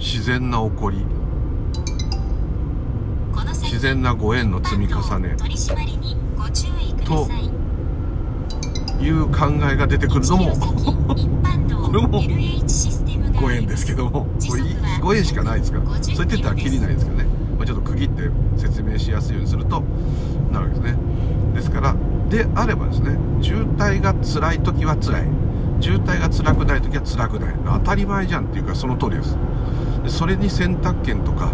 [0.00, 1.04] 自然な起こり。
[3.62, 5.36] 自然なご縁の積み重ね。
[5.38, 7.28] と
[9.04, 10.50] いう考えが出てくるのも
[11.86, 12.22] これも
[13.40, 14.62] ご縁ですけどもこれ
[15.00, 15.78] ご縁しかないですか？
[15.78, 17.24] らそう言ってたらきりないですけどね、
[17.56, 19.82] まあ、ちょっと区切って説明しやすいようにすると
[20.52, 20.98] なるわけですね。
[21.54, 21.94] ですから
[22.28, 25.22] であればですね渋滞が辛い時は辛い。
[25.80, 27.54] 渋滞が辛くない時は辛くない。
[27.64, 29.36] 当たり前じゃんっていうかその通りです
[30.08, 31.52] それに選択権とか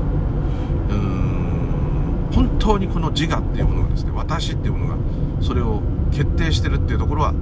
[0.89, 7.35] うーん本当にこの自我っていうものがですね私っていうものがそれを決定してるっていうところは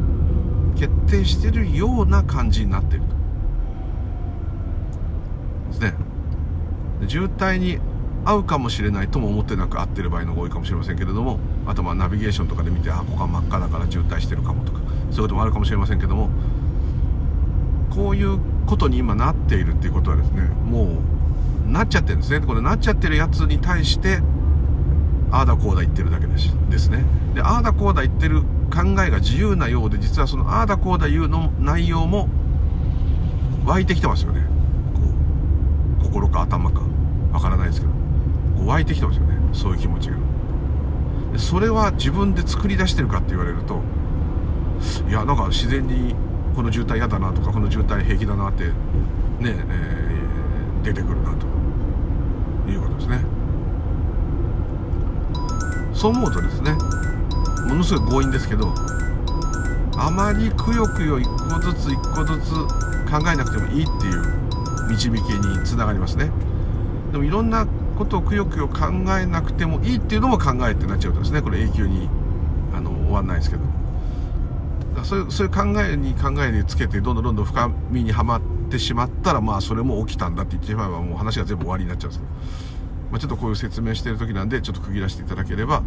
[0.77, 3.15] 決定してるような感じになっていると。
[5.71, 5.95] ですね。
[7.09, 7.79] 渋滞に
[8.25, 16.31] 合うかもしれないとも思ってなく合ってる場合のが多いかもしれませんけれどもあとまあナビゲーションとかで見てあここは真っ赤だから渋滞してるかもとかそういうこともあるかもしれませんけども
[17.95, 20.99] こういうことに今なっているっていうことはですねも
[21.69, 22.45] うなっちゃってるんですね。
[22.45, 24.21] これなっちゃってるやつに対して
[25.31, 26.55] ああだこうだ言ってるだけです。
[26.71, 27.05] ですね。
[27.35, 32.29] でああだこうだ言ってる考えが自由なようで実はそのああだこうだ言うの内容も
[33.65, 34.43] 湧いてきてますよね。
[34.95, 35.01] こ
[36.01, 36.83] う心か頭か。
[37.33, 37.93] わからないですけど。
[37.93, 39.37] こう湧いてきてますよね。
[39.53, 40.17] そういう気持ちが。
[41.33, 43.83] でそれは自分で作り出してるかって言われると
[45.09, 46.15] いやなんか自然に
[46.55, 48.73] この渋滞嫌だなとかこの渋滞平気だなってね、
[49.43, 51.47] えー、出てくるなと
[52.71, 53.19] いうことですね。
[55.93, 56.73] そう思うとですね
[57.69, 58.75] ものすごい強引ですけど
[59.97, 62.51] あまりくよくよ一個ずつ一個ずつ
[63.11, 66.31] 考えなくてもいいっていう導きにつながりますね。
[67.13, 68.89] でもいろんなことをくよくよ考
[69.19, 72.09] えなくてもいいっていうのも考えってなっちゃうとですねこれ永久に
[72.75, 73.84] あの終わんないですけど。
[75.03, 82.75] そういうそういう考えに考えにつけてどんどんどんどん深みにはまってしまったらまあそれも起きたんだって言ってしまえばもう話が全部終わりになっちゃうんですけど
[83.15, 85.85] まあ、ちょっとこういう説明してる時なんでちょっと区切らせていただければ、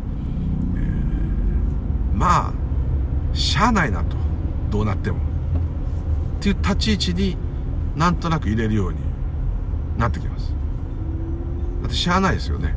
[0.78, 2.54] えー、まあ
[3.34, 4.16] しゃあないなと。
[4.70, 5.18] どうなっても。
[5.18, 5.22] っ
[6.42, 7.38] ていう立ち位置に
[7.98, 9.00] なんとなく入れるように
[9.98, 10.54] なってきます。
[11.82, 12.76] だってしゃあないですよね。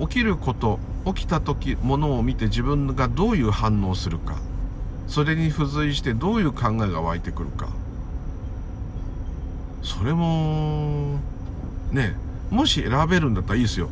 [0.00, 4.38] 起きること起きた時ものを見て自分がどういう反応するか。
[5.06, 7.68] それに付随してどういう考えが湧いてくるか。
[9.82, 11.18] それも
[11.92, 12.16] ね
[12.50, 13.90] もし選べるんだったらいいですよ。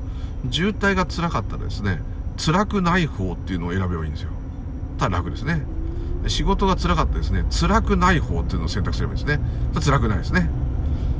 [0.50, 2.00] 渋滞が辛かったらですね
[2.38, 4.30] 辛くない方っていうのを選べばいいんですよ。
[4.98, 5.64] ただ楽ですね。
[6.28, 9.44] 仕事が辛かったですね辛くない方っていうのを選択すればいいですね。
[9.84, 10.48] 辛くないですね。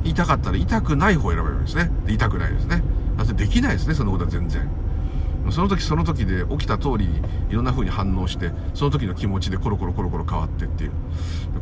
[0.04, 1.90] 痛かったら痛くない方を選べばいいですね。
[2.08, 2.82] 痛くないですね。
[3.16, 4.68] だってできないですねそのことは全然。
[5.50, 10.92] その時その時で起きた通りにいろんな風に反応してその時の気持ちでコロコロコロコロ変わってっていう。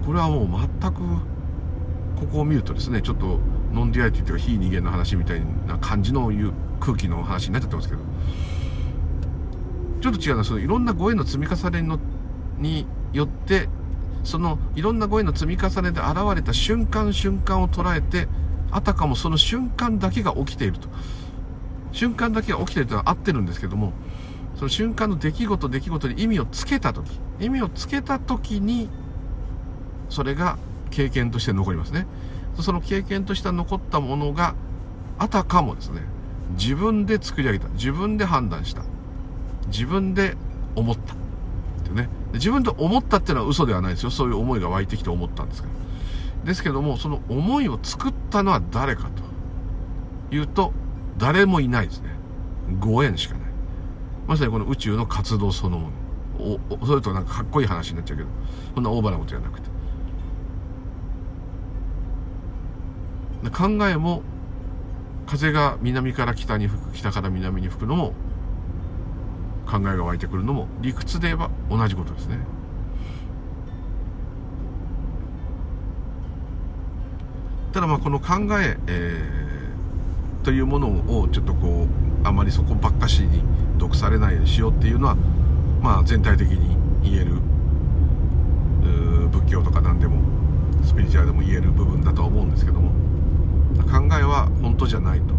[0.04, 1.00] これはもう全く
[2.16, 3.38] ここを見るとですねちょっと
[3.72, 8.00] ノンデュアリティというか非二元の話みたいな感じのいう空気の話になっちゃってますけど。
[10.00, 11.98] ちょっと違うのはそのいろんなご縁の積み重ねの
[12.58, 13.68] によって
[14.24, 18.26] そのいろんなご縁の積み重ねで現れた瞬間瞬間を捉えて
[18.70, 20.88] あたかもその瞬間だけが起きていると。
[21.92, 23.92] 瞬間だけが起きてるとは合ってるんですけども
[24.56, 28.88] その瞬間の出来事出来事に意味をつけた時意味をつけた時に
[30.10, 30.58] それが
[30.90, 32.06] 経験として残りますね。
[32.60, 34.54] その経験として残ったものが、
[35.18, 36.02] あたかもですね、
[36.58, 37.68] 自分で作り上げた。
[37.70, 38.82] 自分で判断した。
[39.68, 40.34] 自分で
[40.74, 41.14] 思った。
[41.14, 41.16] っ
[41.84, 42.08] てね。
[42.34, 44.10] 自分で思ったっていうのは嘘ではないですよ。
[44.10, 46.44] そういう思いが湧いてきて思ったんですから。
[46.44, 49.08] ですけども、その思いを作ったのは誰か
[50.30, 50.72] というと、
[51.20, 52.10] 誰もいないですね。
[52.80, 53.42] ご縁しかない。
[54.26, 55.90] まさにこの宇宙の活動そのも
[56.38, 56.86] の。
[56.86, 58.30] それとなんかかっこいい話になっちゃうけど、
[58.74, 59.68] そんなオーバーなことじゃなくて。
[63.48, 64.22] 考えも
[65.26, 68.12] 風が南から北に吹く北から南に吹くのも
[69.66, 72.38] 考えが湧いてくるのも理屈で言えば同じことですね。
[77.72, 79.59] ただまあこの考ええー、
[80.42, 80.88] というもの
[81.20, 81.86] をちょっとこ
[82.24, 83.42] うあまりそこばっかしに
[83.78, 85.16] 毒されないようにしようっていうのは
[85.82, 87.40] まあ全体的に言える
[89.30, 90.20] 仏教とか何でも
[90.84, 92.90] スピリチュアルでも言える部分だとは思うんですけども
[93.90, 95.34] 考えは本当じゃないと。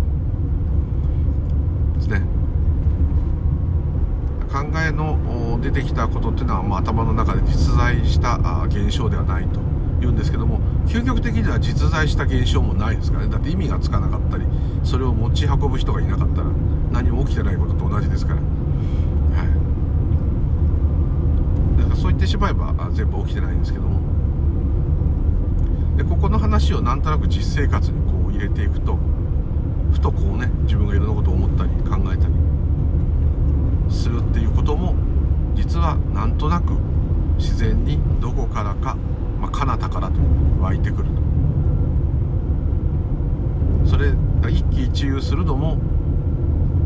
[1.95, 2.21] ですね。
[4.51, 8.37] 考えの出てきたことっていうのは、まあ、頭の中で実在した
[8.67, 9.61] 現象ではないと。
[10.01, 13.31] 言うんですけども究極的には実在した現象もないですからね。
[13.31, 14.45] だって意味がつかなかったり
[14.83, 16.47] それを持ち運ぶ人がいなかったら
[16.91, 18.45] 何も起きてないことと同じですから、は
[21.77, 24.01] い、だからそう言ってしまえば全部起きてないんですけども。
[25.97, 28.97] でここの話をなんとなく実生活にこう入れていくと
[29.91, 32.33] ふとこうね自分がいろんなことを思ったり考えたり
[33.89, 34.95] するっていうことも
[35.53, 36.73] 実はなんとなく
[37.37, 38.95] 自然にどこからか、
[39.41, 40.13] まあ、彼方からと
[40.61, 41.09] 湧いてくる
[43.85, 43.89] と。
[43.89, 44.13] それ
[44.49, 45.77] 一喜一憂するのも、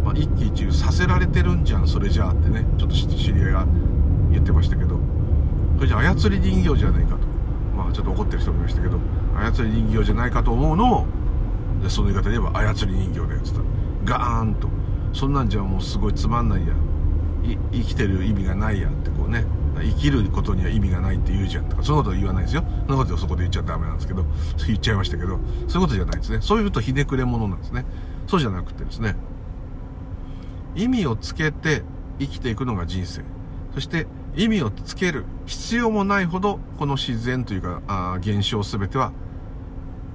[0.04, 2.66] まあ、一喜一憂させられてるんじゃんそれじゃあってね。
[2.78, 3.68] ちょっと知り合いが
[4.32, 4.98] 言ってましたけど。
[5.76, 7.18] それじゃ操り人形じゃないかと。
[7.76, 8.98] まあちょっと怒ってる人もいましたけど。
[9.36, 11.06] 操り人形じゃないかと思うのを
[11.84, 13.66] でその言い方で言えば操り人形だよっつったら
[14.06, 14.70] ガーンと。
[15.12, 16.74] そんなんじゃもうすごいつまんないや。
[17.72, 19.46] 生きてる意味がないやってこうね。
[19.84, 22.64] 生きることには意味がないって言うじゃんとかそういうことは言わないですよ。
[22.88, 24.26] そんなことをそこで言っちゃダメなんですけど
[24.68, 26.40] 言っちゃいましたけどそういうことじゃないですね。
[26.42, 27.86] そういうとひねくれ者なんですね。
[28.28, 29.16] そうじゃなくてですね
[30.76, 31.84] 意味をつけて
[32.20, 33.24] 生きていくのが人生。
[33.74, 39.12] そして意味をつける必要もないほどこの自然というかあ現象全ては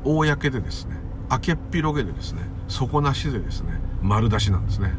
[0.05, 0.97] 公でですね
[1.31, 4.95] 明けっ広げでですね底なしでですね丸出しなんですね。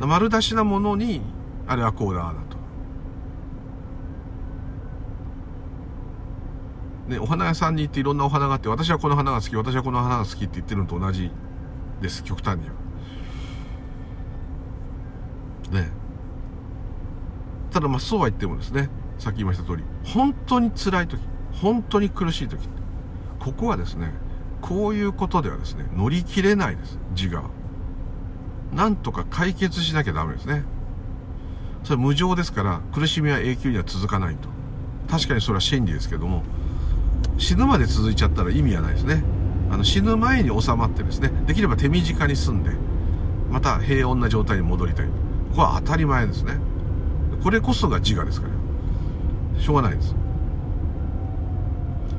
[0.00, 1.22] 丸出しなものに
[1.66, 2.56] あれはこうだだと
[7.08, 11.30] ね、お花屋さんに行っていろんなお花があって、私はこの花が好き、私はこの花が好きって言ってるのと同じ
[12.00, 12.74] です、極端には。
[15.80, 15.90] ね。
[17.70, 22.68] ただまあそうは言ってもですね、さっき言いました通り、本当に辛い時、本当に苦しい時、
[23.38, 24.12] ここはですね、
[24.60, 27.48] こういうことではですね、乗り切れないです、自我。
[28.74, 30.64] なんとか解決しなきゃダメですね。
[31.86, 34.48] それ無常ですから、苦しみは永久には続かないと。
[35.08, 36.42] 確かにそれは真理ですけども、
[37.38, 39.22] 死ぬまで続いちゃったら意味はないですね。
[39.70, 42.72] あの死ぬ前に収まってですね、できれば手短に済んで、
[43.52, 45.06] また平穏な状態に戻りたい。
[45.06, 45.12] こ
[45.54, 46.58] こは当たり前ですね。
[47.44, 49.62] これこそが自我ですから。
[49.62, 50.16] しょうがないです。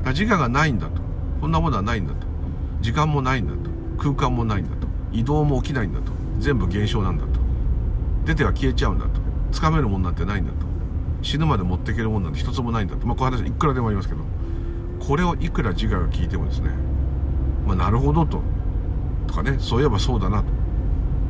[0.06, 1.02] 自我がないんだと。
[1.42, 2.26] こんなものはないんだと。
[2.80, 3.70] 時間もないんだと。
[3.98, 4.88] 空間もないんだと。
[5.12, 6.10] 移動も起きないんだと。
[6.38, 7.38] 全部現象なんだと
[8.24, 9.17] 出ては消えちゃうんだと
[9.52, 10.66] つかめるもんなんてないんだと。
[11.22, 13.06] 死ぬまで持っていけるもんなんて一つもないんだと。
[13.06, 14.20] まあこういう話いくらでもありますけど。
[15.00, 16.70] これをいくら自我が聞いてもですね
[17.66, 18.42] まあなるほどと。
[19.26, 20.48] とかねそういえばそうだなと。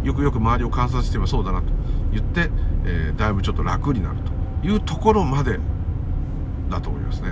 [0.03, 1.67] よくよく周りを観察してればそうだなと。
[2.13, 2.51] 言って、
[2.85, 4.17] えー、だいぶちょっと楽になる
[4.63, 4.67] と。
[4.67, 5.59] いうところまで
[6.71, 7.31] だと思いますね。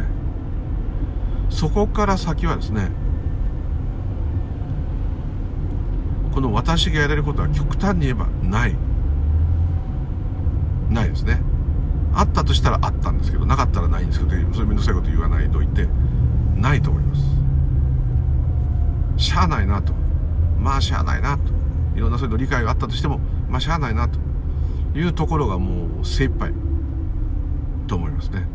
[1.51, 2.91] そこから先はですね
[6.33, 8.77] この私がやれることは極端に言えばない。
[10.97, 11.41] ないですね。
[12.15, 15.89] あったとしたらあったんですけど、なかったらないんですけど、そういうめんどくさいこと言わないといて、
[16.57, 17.23] ないと思います。
[19.19, 19.93] しゃあないなと。
[20.59, 21.53] まあしゃあないなと。
[21.95, 24.19] いろんなそういうの理解があったとしても、まあしゃあないなと
[24.95, 26.53] いうところがもう精一杯
[27.87, 28.49] と思いますね。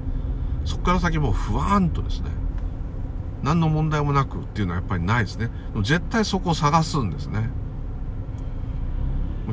[0.66, 2.30] そこから先もう不安とですね、
[3.44, 5.50] 何の問題もなくっていうのはやっぱりないですね。
[5.84, 7.50] 絶対そこを探すんですね。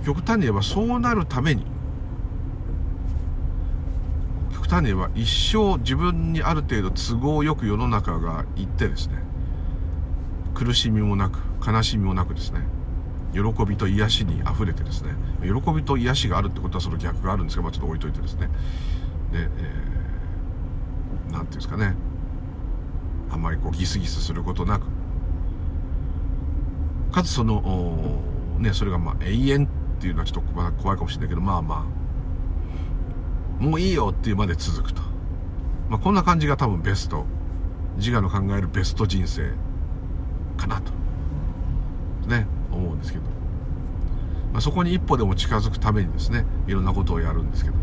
[0.05, 1.65] 極端に言えばそうなるために
[4.69, 9.23] 極端に言えば一生自分にある程度都合よく世の中がいってですね
[10.55, 12.61] 苦しみもなく悲しみもなくですね
[13.33, 18.49] 喜びと癒しに溢れてですね喜びと癒しがあるってことはその逆があるんですが、まあ、ちょっと置いといてですね
[19.33, 21.95] で、えー、ていうんですかね
[23.31, 24.87] あんまりこうギスギスすることなく
[27.13, 28.21] かつその
[28.59, 31.98] ねそれがまあ永遠っていうのはちょっと怖いかもしれないけど、まあまあ、
[33.59, 35.03] もういいよっていうまで続くと。
[35.89, 37.25] まあこんな感じが多分ベスト、
[37.97, 39.53] 自我の考えるベスト人生
[40.57, 40.93] かなと、
[42.29, 43.25] ね、思うんですけど。
[44.53, 47.77] まあ、そこに一歩でも近づくためにですね、いろんなことをやるんですけど。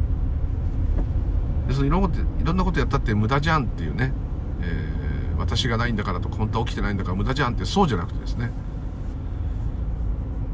[1.68, 4.14] で、そのいろんなこと、いろんなことやったって無駄じゃんっていうね、
[4.62, 8.52] えー、私がないんだからとか、本当は起きてないんだから無駄じゃんってそうじゃなくてですね、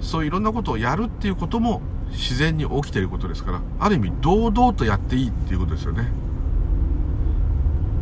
[0.01, 1.81] そういういろんなことをやるっていうことも
[2.11, 6.11] 自然に起きていることですから、ある意味堂々とやっていいっていうことですよね。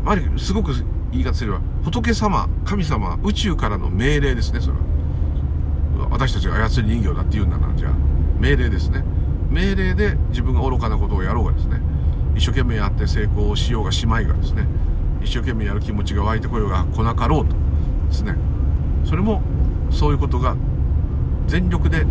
[0.05, 0.74] ある、すごく
[1.12, 4.80] 言い方すれば、仏様、神様、宇宙からの命令ですね、それは。
[6.10, 7.91] 私たちが操り人形だって言うんだなら、じゃあ、
[8.39, 9.03] 命令ですね。
[9.49, 11.82] 命令で自分が愚かなことをやろうがですね、
[12.36, 14.66] 一生懸命やって成功しようがしまいがですね、
[15.22, 17.55] 一生懸命やる気持ちが湧いてこようが来なかろうと
[18.07, 18.36] ですね、
[19.03, 19.41] それも
[19.91, 20.55] そういうことが
[21.47, 22.05] 全力で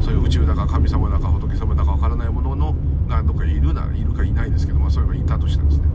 [0.00, 2.74] そういう宇宙だか神様だか仏様だかわからないものの
[3.08, 5.88] がどっかいるならいるかいないですけど、まあ、そういうのがいたとしてですね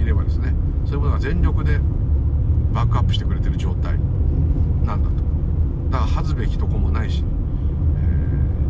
[0.00, 1.78] いればですねそういうものが全力で
[2.72, 3.98] バックアップしてくれてる状態
[4.84, 5.14] なんだと。
[5.90, 7.24] だから恥ずべきとこもないし、え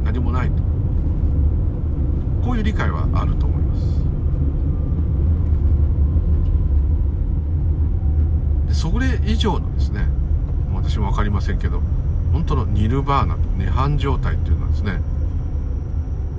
[0.03, 0.63] ー、何もないと。
[2.45, 4.05] こういう理解はあると思います。
[8.69, 10.07] でそれ以上のですね
[10.75, 11.81] 私も分かりませんけど
[12.35, 15.01] 本当のニルバーナ涅槃状態っていうのはですね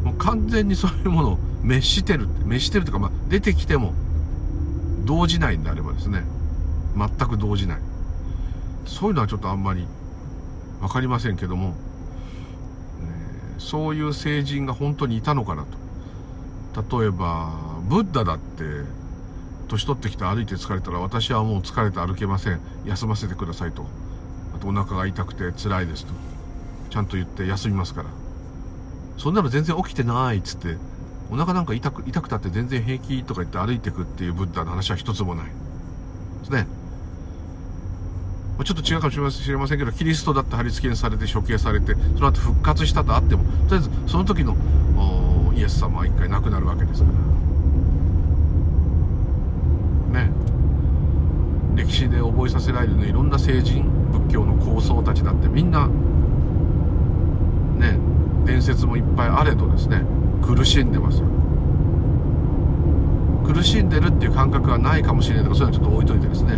[0.03, 3.93] もう完全にそういうものを滅してる滅してるというか、まあ、出てきても
[5.05, 6.23] 動じないんであればですね
[6.97, 7.79] 全く動じない。
[8.85, 9.87] そういうのはちょっとあんまり
[10.79, 11.73] 分かりませんけども、
[13.01, 15.65] えー、そういう聖人が本当にいたのかな
[16.73, 16.99] と。
[16.99, 17.53] 例えば
[17.87, 18.63] ブッダだって
[19.69, 22.59] 年取ってきて歩いて疲れたら私はもう疲れて歩けません。
[22.85, 23.85] 休ませてくださいと。
[24.65, 26.13] とお腹が痛くて辛いですと。
[26.89, 28.09] ちゃんと言って休みますから。
[29.17, 30.77] そんなの全然起きてないっつって
[31.31, 35.45] お腹なんか痛く痛くたって全然平気とか言って歩いてくっていうブッダの話は一つもない。
[35.45, 35.51] で
[36.45, 36.67] すね。
[38.57, 44.55] まちょっと違うかもしれませんけどキリストだって貼り付けにされて処刑されてその後復活したとあってもとりあえずその時の
[45.55, 47.07] イエス様は一回亡くなるわけですか
[50.13, 50.21] ら。
[50.23, 50.31] ね。
[51.75, 54.04] 歴史で覚えさせられるねいろんな聖人。
[54.19, 55.87] 仏教の高僧たちだってみんな
[57.77, 57.99] ね
[58.45, 60.03] 伝説もいっぱいあれどですね
[60.41, 61.27] 苦しんでますよ。
[63.45, 66.55] 苦しんでるっていう感覚はないかもしれないけどそういうのはちょっと置いといてですね、え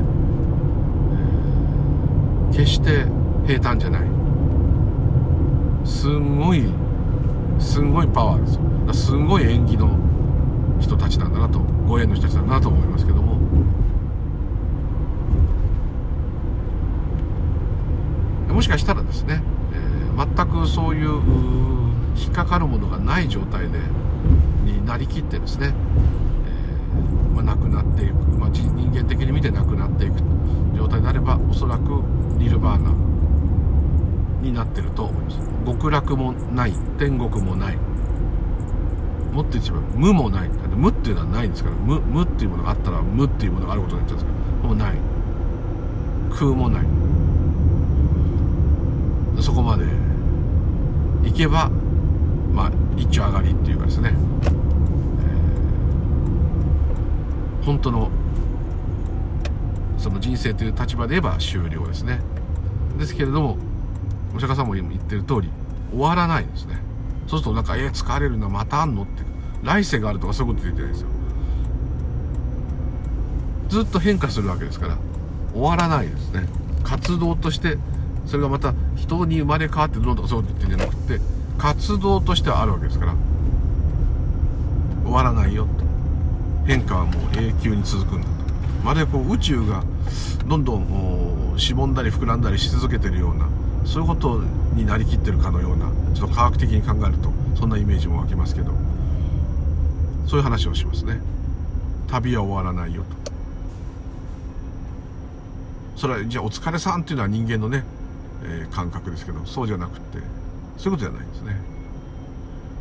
[2.54, 3.06] ー、決して
[3.46, 4.02] 平坦じゃない。
[5.86, 6.64] すんごい
[7.60, 8.62] すんごいパワーですよ。
[8.94, 9.98] すんごい縁起の
[10.80, 13.37] 人たちなんだなとご縁の人たちだなと思いますけども。
[18.58, 19.40] もしかしたらですね、
[19.72, 21.22] えー、全くそういう
[22.18, 23.78] 引っかかるものがない状態で
[24.64, 30.16] になりきってですね、えー、まあ、亡くなっていく、まあ、人間的に見て亡くなっていく
[30.76, 31.84] 状態であればおそらく
[32.40, 32.96] ニルバーナ
[34.42, 35.40] になってると思います。
[35.64, 37.78] 極楽もない天国もない。
[39.34, 40.50] もっと言えば無もない。
[40.50, 44.96] 無っていうのはないんですから無無っていうものがあったら無っていうものがあることになっちゃうんですけどもうない。
[46.32, 47.07] 空もない。
[49.40, 49.86] そこまで
[51.24, 51.70] 行けば
[52.54, 54.14] まあ一丁上がりっていうかですね、
[57.60, 58.10] えー、本当の
[59.98, 62.20] その人生という立場で言えば終了ですね。
[62.98, 63.58] ですけれども
[64.36, 65.50] お釈迦さんも言ってる通り
[65.92, 66.78] 終わらないですね。
[67.28, 69.24] そうするとなんか「えー、疲れるのまたあんの?」って
[69.64, 71.08] 来世があるとかそういうこと言ってないですよ。
[73.70, 74.98] ずっと変化するわけですから
[75.54, 76.48] 終わらないですね。
[76.84, 77.78] 活動として
[78.28, 81.20] それがまた人に生まれ変わってどうとかそう言ってんじゃなくて
[81.58, 83.16] 活動としてはあるわけですから。
[85.04, 85.70] 終わらないよと。
[86.66, 88.34] 変化はもう永久に続くんだと。
[88.84, 89.84] まるでこう宇宙が
[90.46, 93.48] どんどんしぼんだり膨らんだりし続けてるような
[93.86, 94.42] そういうこと
[94.76, 98.72] になりきってるかのようなちょっと科学的に考えるとそんなイメージも湧きますけど
[100.28, 101.22] そういう話をしますね。
[102.08, 103.32] 旅は終わらないよと。
[105.96, 107.84] それはじゃあお疲れさんっていうのは人間のね
[108.44, 110.20] え、感覚ですけどそうじゃなくて
[110.78, 111.56] そういうことじゃないんですね。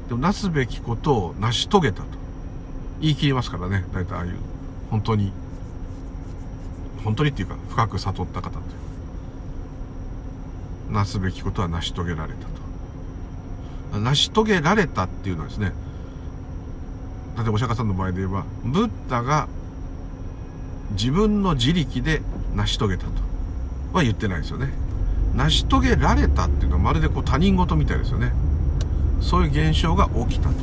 [0.08, 2.08] でもなすべきことを成し遂げたと。
[3.00, 4.36] 言い切りますからね大体ああいう
[4.90, 5.32] 本当に
[7.04, 8.60] 本当にっていうか深く悟った方とい
[10.88, 12.46] うなすべきことは成し遂げられた
[13.92, 14.00] と。
[14.00, 15.72] 成し遂げられたっていうのはですね
[17.36, 19.48] 例えばお釈迦さんの場合で言えばブッダが
[20.92, 22.22] 自分の自力で
[22.54, 23.10] 成し遂げたと
[23.92, 24.70] は言ってないですよね。
[25.36, 28.32] 成し遂げられたっていうのはまるでこう他人事みたいですよね。
[29.20, 30.54] そういう現象が起きたと。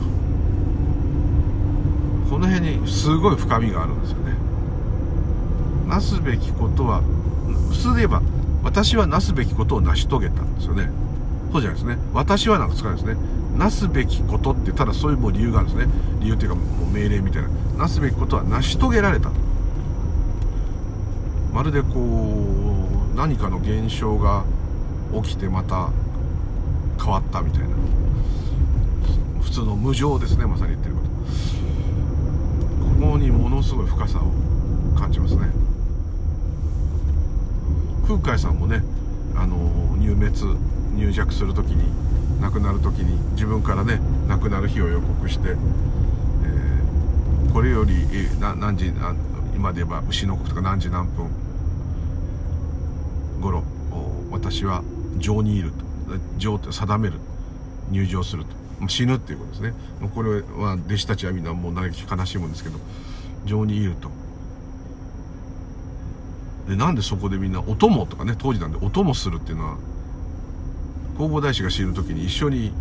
[2.30, 4.34] この辺にすごい深みがあるんですよね。
[5.88, 7.01] なすべきことは
[7.69, 8.21] 普通で言えば
[8.63, 10.89] 私はなすべきことを成し遂げたんですよね。
[11.51, 11.97] そうじゃないですね。
[12.13, 13.15] 私はなんか使うんですね。
[13.57, 15.93] なすべきことってただそういうもう理由があるんですね。
[16.19, 17.49] 理由っていうかもう命令みたいな。
[17.78, 19.30] なすべきことは成し遂げられた。
[21.53, 21.89] まるでこ
[23.13, 24.43] う何かの現象が
[25.22, 25.89] 起きてまた
[26.97, 27.68] 変わったみたいな。
[29.41, 31.07] 普通の無常ですねまさに言ってること。
[33.05, 34.32] ここにものすごい深さを
[34.97, 35.41] 感じますね。
[38.07, 38.84] 空海さんもね
[39.36, 39.55] あの
[39.97, 40.57] 入滅
[40.95, 41.84] 入弱する時に
[42.41, 48.91] 亡くなる時に自分からね亡くなる日を予告して、えー、これより、えー、何時
[49.55, 51.30] 今で言えば牛の国とか何時何分
[53.41, 53.64] 頃
[54.32, 54.84] 私は
[55.18, 55.78] 情にいると。
[56.38, 57.20] 状態定める。
[57.89, 58.88] 入場すると。
[58.88, 59.74] 死ぬっていうことですね。
[60.14, 62.80] これは弟子たちはみんなもう嘆き悲しむんですけど。
[63.45, 64.09] 情にいると。
[66.68, 69.78] でなんでそこでみんなお供とかね当時なんでお供するっていうのは
[71.14, 72.72] 弘法大師が死ぬ時に一緒に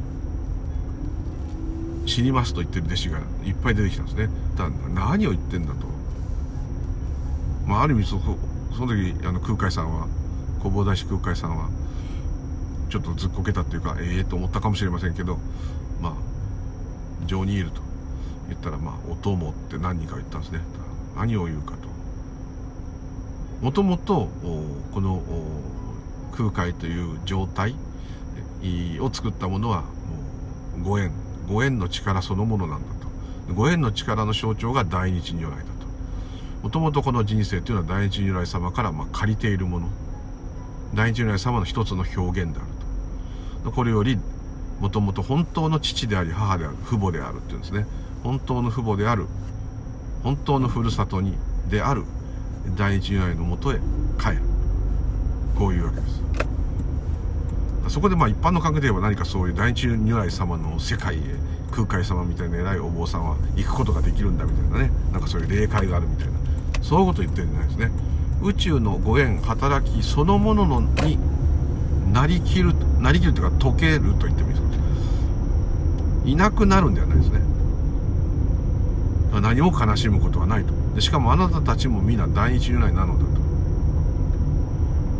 [2.06, 4.28] 死にますと言ってる弟子がいっぱい出てきたんですね。
[4.56, 5.86] ただ何を言ってんだと。
[7.66, 8.18] まあある意味そ
[8.76, 10.06] その時あの空海さんは
[10.58, 11.68] 弘法大師空海さんは
[12.92, 15.38] ちょっとずっこけたっていうかええー、と思ったかもしれませんけど
[15.98, 16.12] まあ
[17.26, 17.80] 情にいると
[18.50, 20.60] 言ったらまあお供って何人か言ったんですね。
[21.16, 21.88] 何を言うかと。
[23.64, 24.28] もともと
[24.92, 25.22] この
[26.32, 27.74] 空海という状態
[29.00, 29.88] を作ったものはも
[30.78, 31.12] うご縁。
[31.48, 32.94] ご縁の力そのものなんだ
[33.48, 33.54] と。
[33.54, 35.70] ご縁の力の象徴が大日如来だと。
[36.62, 39.88] もともとこの人生というのは大日如来様からまあ借りているもの。
[40.92, 42.71] 大日如来様の一つの表現である。
[43.70, 44.18] これより
[44.80, 47.86] もともと本当の父であり母である父母であるっていうんですね。
[48.24, 49.26] 本当の父母である
[50.24, 51.36] 本当のふるさとに
[51.68, 52.04] である
[52.76, 53.78] 第一如来のもとへ
[54.18, 54.42] 帰る。
[55.56, 56.22] こういうわけです。
[57.88, 61.20] そこでまあ一般の感覚で言えば何かそういう第一如来様の世界へ
[61.70, 64.90] 空海様みたいな偉いお坊さんは行くことができるんだみたいなね。
[65.12, 66.32] なんかそういう霊界があるみたいな。
[66.82, 67.90] そういうこと言ってるんじゃないですね。
[68.42, 71.18] 宇宙のご縁働きそのもののに
[72.12, 74.68] なりきるなりきるというか溶けると言ってもいいですか？
[76.26, 77.40] いなくなるんではないですね。
[79.40, 80.72] 何も悲しむことはないと。
[80.94, 83.40] でしかもあなたたちも皆第一由来なのだと。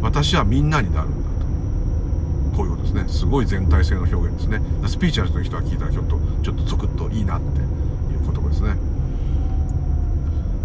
[0.02, 1.46] 私はみんなになるんだと。
[2.56, 3.08] こういうことですね。
[3.08, 4.60] すごい全体性の表現ですね。
[4.86, 8.76] スピーチャルの人が聞いたらちょっとちょっとゾクッといいなっていう言葉ですね。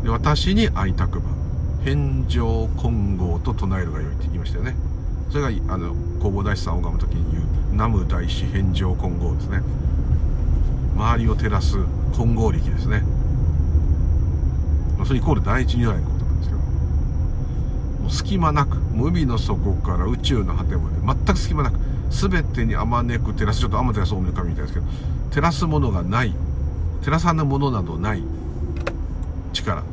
[0.03, 1.29] で私に会いたくば
[1.85, 4.75] 返上金剛と唱えるがよいって言いましたよね。
[5.29, 9.61] それがあの弘法大師さんを拝む時に言う南無大師返上金剛ですね。
[10.95, 11.77] 周りを照らす
[12.13, 13.03] 金剛力ですね。
[14.97, 16.61] まあ、それイコール第一如来のことなんですけど。
[16.61, 24.85] もう隙間なく海の底から宇宙の果てまで全く隙間なく全てにあまねく照らすちょっと天照大神みたいですけど
[25.31, 26.33] 照らすものがない。
[27.01, 28.23] 照らさぬものなどない
[29.53, 29.83] 力。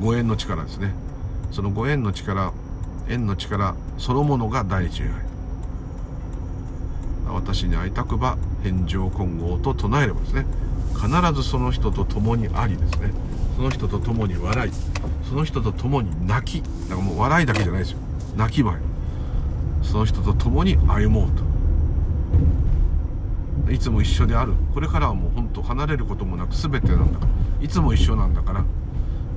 [0.00, 0.92] ご縁の力ですね。
[1.50, 2.52] そのご縁の力
[3.08, 5.02] 縁の力そのものが第一
[7.26, 10.46] 私に会いたくば返上金剛と唱えればですね
[10.94, 13.12] 必ずその人と共にありですね。
[13.56, 14.72] その人と共に笑い
[15.28, 17.98] その人と共に泣きだからもう笑いだけじゃないですよ。
[18.36, 18.76] 泣きばい。
[19.82, 21.30] その人と共に歩もう
[23.66, 23.72] と。
[23.72, 24.54] いつも一緒である。
[24.74, 27.32] これからはもう本当離れることもなく全てなんだから
[27.64, 28.64] いつも一緒なんだから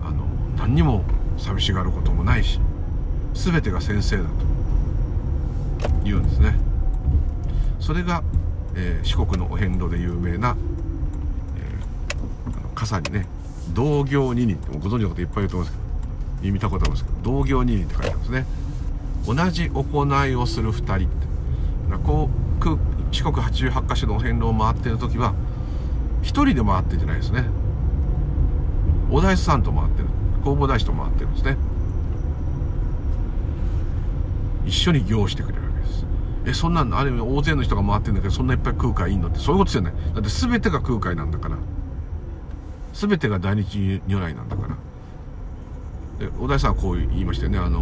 [0.04, 0.26] あの
[0.58, 1.04] 何にも
[1.38, 2.60] 寂しがることもないし
[3.34, 4.30] 全てが先生だと
[6.04, 6.56] 言うんですね。
[7.80, 8.24] それが、
[8.76, 10.56] えー、四国のお遍路で有名な、
[11.58, 13.28] えー、あの傘にね
[13.74, 18.46] 同業二人ってご存知の方いっぱいいると思うんですけど見たことありますけど同業二人って書いてあるんですね。
[19.26, 21.22] 同じ行いをする2人って。
[22.04, 22.42] こう
[23.12, 25.34] 四国88カ所のお遍路を回ってる時は
[26.24, 27.46] 1人で回ってんじゃないですね。
[29.12, 30.08] お大師さんと回ってる。
[30.42, 31.58] 弘法大師と回ってるんですね。
[34.66, 36.06] 一緒に行してくれるわけです。
[36.46, 39.40] えそんなんある意味大勢の人が回ってるんだけどそんないっぱい空海いいのって。
[39.40, 39.94] そういうことですよね。
[40.14, 41.58] だって全てが空海なんだから。
[42.94, 44.76] 全てが大日如来なんだから。
[46.20, 47.58] で小田井さんはこう言いましたよね。
[47.58, 47.80] あの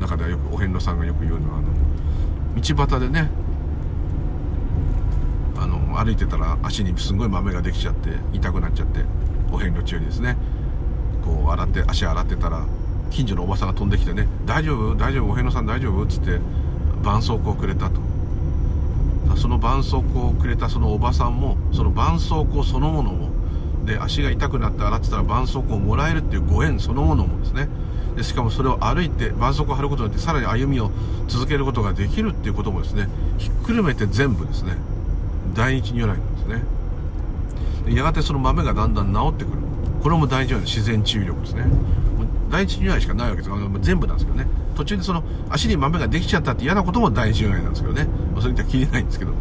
[0.00, 1.68] 中ではよくお遍路さんがよく言うのはあの
[2.60, 3.30] 道端でね
[5.58, 9.00] あの歩いてたら足にすごい豆ができちゃって痛くなっちゃって
[9.50, 10.36] お遍路中にですね
[11.24, 12.66] こう洗って足洗ってたら
[13.10, 14.94] 近所のおばさんが飛んできてね「大丈夫？
[14.94, 15.30] 大丈夫？
[15.30, 16.40] お遍路さん大丈夫?」っつって
[17.02, 18.00] 絆創膏をくれたと。
[19.36, 23.30] その絆創膏をくれたそのおばさんもその絆創膏そのものも
[23.84, 27.68] で足が痛くなって洗ってたら絆創膏をもらえるっていうご縁そのものもですね。
[28.16, 30.90] でしかもそれを歩いて絆創膏を貼ることによってさらに歩みを
[31.28, 33.08] 続けることができるっていうこともですね。
[33.36, 34.78] ひっくるめて全部ですね。
[35.54, 37.94] 第一如来なんですね。
[37.94, 39.58] やがてその豆がだんだん治ってくる。
[40.02, 41.66] これも第一如来の自然治癒力ですね。
[42.50, 43.50] 第一如来しかないわけです。
[43.80, 44.46] 全部なんですけどね。
[44.74, 48.06] 途中でその足に豆ができちゃったって嫌なことも第一如来なんですけどね、
[48.40, 49.32] それったらきりないんですけど。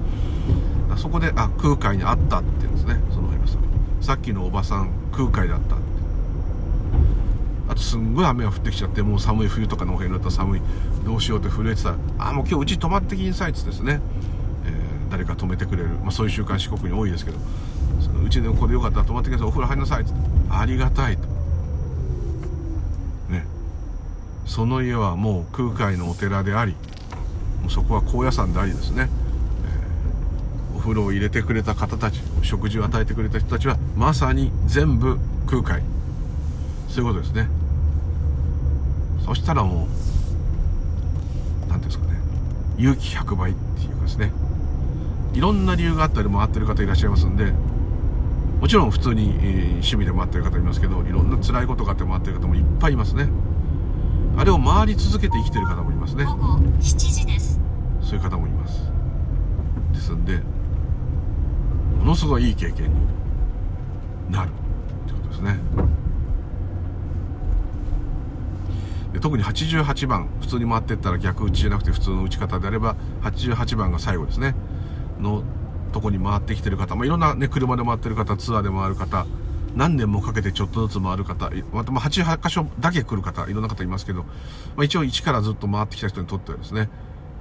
[0.98, 3.58] そこであ空海にあったって言うんですねそのさ
[4.00, 5.76] さっきのおばさん空海だった
[7.68, 10.62] あとすんごい雨が降ってきちゃってもう寒い冬とかのお部屋だったら寒い。
[11.04, 11.90] どうしようって震えてた。
[11.90, 14.00] らあもう今日うち泊まってきんさいっつってですね、
[14.66, 17.38] えー、誰か泊めてくれる、まあ、そういう習慣四国に多いですけど。
[18.02, 19.48] そのうちでここでよかったら泊まってきなさい。
[19.48, 20.20] お風呂入りなさいっつって。
[20.50, 21.24] ありがたいと
[23.30, 23.46] ね
[24.56, 26.76] その家はもう空海のお寺であり
[27.68, 29.10] そこは高野山でありですね。
[30.78, 35.82] お風呂を入れてくれた方たち食事を与えてくれた人たちはまさに全部空海。
[36.88, 37.50] そういうことですね。
[39.26, 39.88] そしたらもう
[41.68, 42.14] 何ていうんですかね。
[42.78, 44.32] 勇気100倍っていうかですね。
[45.34, 47.52] いろんな理由があったり回ってる方いらっしゃいますんで
[48.62, 53.28] もちろん普通に、えー、趣味で回ってる方いますけどいろんな辛いことがあって回ってる方もいっぱいいますね。
[54.38, 56.26] あれを回り続けて生きてる方もいますね。
[56.26, 57.60] 午後7時です。
[58.02, 58.92] そういう方もいます。
[59.94, 60.42] ですんで
[62.00, 64.52] ものすごいいい経験になるっ
[65.08, 65.58] てことですね。
[69.14, 74.56] で特に88番普通に回ってったら逆打ちじゃなくて普通の打ち方であれば88番が最後ですね。
[75.20, 75.44] の
[75.94, 79.26] とこに回ってきてる方、まあ、いろんなね車で回ってる方ツアーで回る方
[79.76, 84.30] 何年もかけてちょっとずつ回る方またま88箇所だけ来る方いろんな方いますけど、ま
[84.82, 86.90] あ、一応1からずっと回ってきた人にとってはですね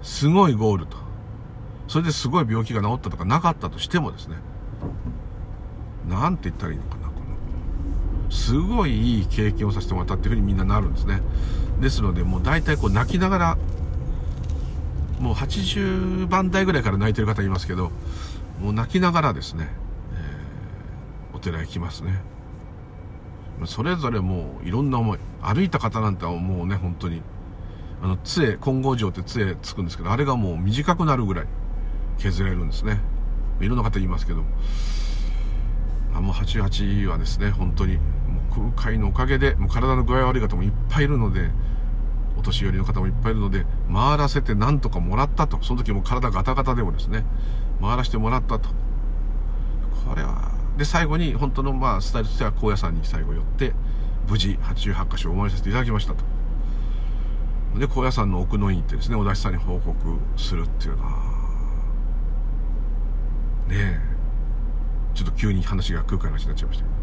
[0.02, 1.04] すごいゴールと。
[1.86, 4.36] それですごい病気が治ったとかなかったとしてもですね
[6.08, 11.20] なんて言ったらいいのかなこのすごいいい経験をさせてもらったっていうふうにみんななるんですね。
[11.80, 13.58] ですのでもう大体こう泣きながら
[15.20, 17.90] もう80番台ぐらいから泣いてる方いますけど
[18.60, 19.68] もう泣きながらですね、
[21.44, 22.20] えー、お寺へ来ますね。
[23.66, 27.22] それぞれもういろんな思い歩いた方なんてもうね本当に。
[28.02, 31.46] あの杖金剛城って杖つくんですけどあれがもう短くなるぐらい
[32.18, 33.00] 削れるんですね。
[33.60, 34.42] いろんな方言いますけど
[36.14, 38.02] あもう88はですね本当にも
[38.68, 41.50] う空海のおかげでもう体の具合悪い方もいっぱいいるので
[42.36, 45.62] お年寄りの方もいっぱいいるので回らせてなんとかもらったと。
[45.62, 47.24] その時も体ガタガタでもですね
[47.80, 48.68] 回らせてもらったと。
[50.06, 53.72] これはで最後に本当のまあスタイルとしては高野山に最後寄って
[54.28, 56.24] 無事88箇所お参りさせていただきましたと。
[57.78, 59.94] で高野山の奥の院行ってですねお出しさんに報告
[60.36, 61.10] するっていうのは
[63.68, 64.00] ねえ
[65.14, 66.94] ちょっと急に話が空海の話になっちゃいましたけど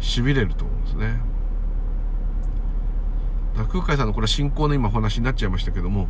[0.00, 1.34] しびれると思うんですね。
[3.68, 6.08] 空海さんのこれは信仰の今お話になっちゃいましたけども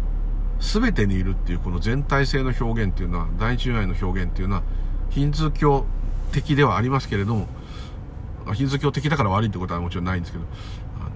[0.61, 4.63] 全てにいるっていうこの全体性の表現っていうのは第一如来の表現っていうのは
[5.11, 5.85] ヒンズー教
[6.35, 7.47] 的ではありますけれども
[8.55, 10.45] ヒンズー教的だから悪いってことはもちろんないんですけど
[11.01, 11.11] あの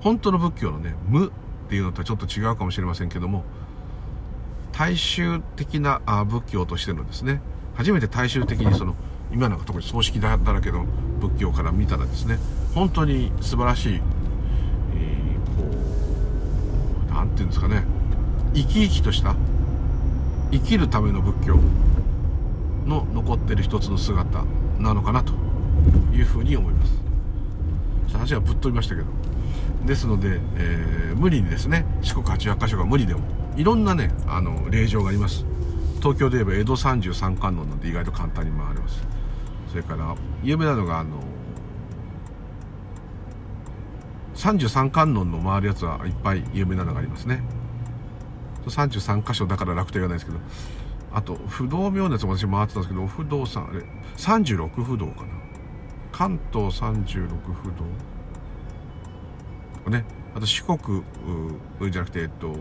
[0.00, 1.30] 本当の仏教のね無っ
[1.68, 3.44] ていうのとはちょっと違うかもしれませんけども
[4.72, 7.40] 大衆的なあ仏教としてのですね
[7.74, 8.94] 初めて大衆的にその
[9.32, 10.86] 今なんか特に葬式だらけの
[11.20, 12.38] 仏教から見たらですね
[12.74, 15.64] 本当に素晴らしい、えー、こ
[17.10, 17.84] う何て言うんですかね
[18.54, 19.34] 生き生きとした
[20.50, 21.58] 生きるための仏教
[22.88, 24.44] の残ってる一つの姿
[24.78, 25.32] なのかなと
[26.12, 26.92] いうふうに思います。
[28.12, 29.06] 話はぶっ飛びましたけど。
[29.86, 33.20] ですので、えー、無理にですね四国八百箇所が無理でも
[33.56, 35.44] いろんなねあの霊場があります。
[36.00, 39.02] 東京で言えば江戸三十三観音なんで意外と簡単に回れます。
[39.70, 41.20] それから有名なのがあの
[44.34, 47.42] 33観音の回るやつはいっぱい有名なのがありますね。
[48.66, 50.38] 33箇所だから楽と言わないですけど
[51.12, 53.82] あと不動明のやつも私回ってたんですけど不動さんあれ
[54.16, 55.28] 36不動かな。
[56.12, 57.72] 関東36不
[59.84, 59.90] 動。
[59.90, 60.04] ね
[60.34, 61.02] あと四国
[61.90, 62.54] じゃなくてえっと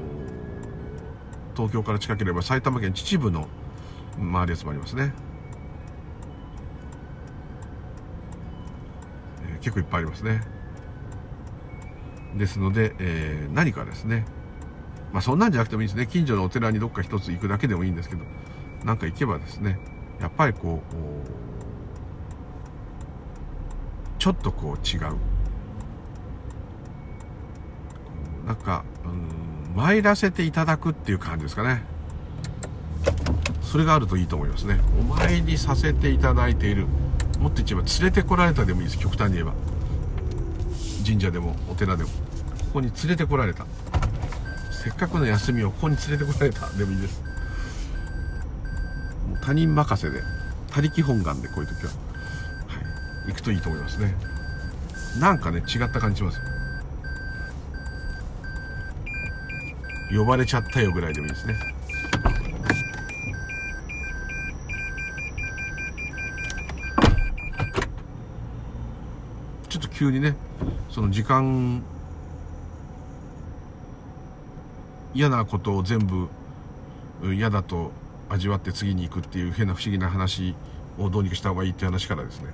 [1.55, 3.47] 東京から近ければ埼玉県秩父の
[4.31, 5.13] 回るやつもありますね、
[9.55, 10.41] え、結構いっぱいありますね。
[12.35, 14.25] ですので、えー、何かですね。
[15.11, 16.07] まあそんなんじゃなくてもいいですね。
[16.07, 18.23] 近所のお寺にどっか一つ行くだけでもいいんですけど、
[18.83, 19.79] なんか行けばですね、
[20.19, 20.95] やっぱりこう、
[24.19, 25.15] ちょっとこう違う。
[28.45, 31.83] なんか、うん、参らせていただくっていう感じですかね。
[33.61, 34.79] それがあるといいと思いますね。
[34.99, 36.87] お参りさせていただいている。
[37.39, 38.99] もっと言えば連れてこられたでもいいです。
[38.99, 39.53] 極端に言えば。
[41.05, 42.09] 神社でもお寺でも。
[42.09, 42.15] こ
[42.73, 43.65] こに連れてこられた。
[44.87, 46.69] せっかくの休みをここに連れてこられた。
[46.69, 47.21] でもいいです。
[49.41, 50.21] 他人任せで
[50.71, 52.79] 他力本願でこういう時は、は
[53.27, 54.15] い、行くといいと思いますね。
[55.19, 56.39] なんかね違った感じします
[60.15, 61.55] 呼ばれちゃったよぐらいでもいいですね。
[69.67, 70.37] ちょっと急にね
[70.89, 71.83] その時間
[75.17, 76.29] 嫌なことを全部
[77.33, 77.91] 嫌だと
[78.29, 80.53] 味わって次に行くっていう変な不思議な話
[80.99, 82.51] をどうにかした方がいいっていう話からですね、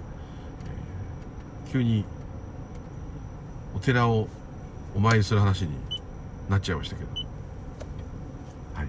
[1.74, 2.05] 急に
[3.76, 4.30] お寺を
[4.95, 5.72] お参りする話に
[6.47, 7.11] なっちゃいましたけど。
[8.76, 8.88] はい。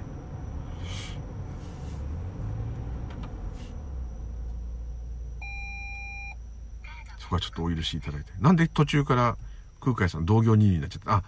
[7.18, 8.30] そこはちょっとお許しいただいて。
[8.38, 9.36] なんで途中から
[9.80, 11.12] 空海さん同業2位になっちゃった？
[11.14, 11.24] あ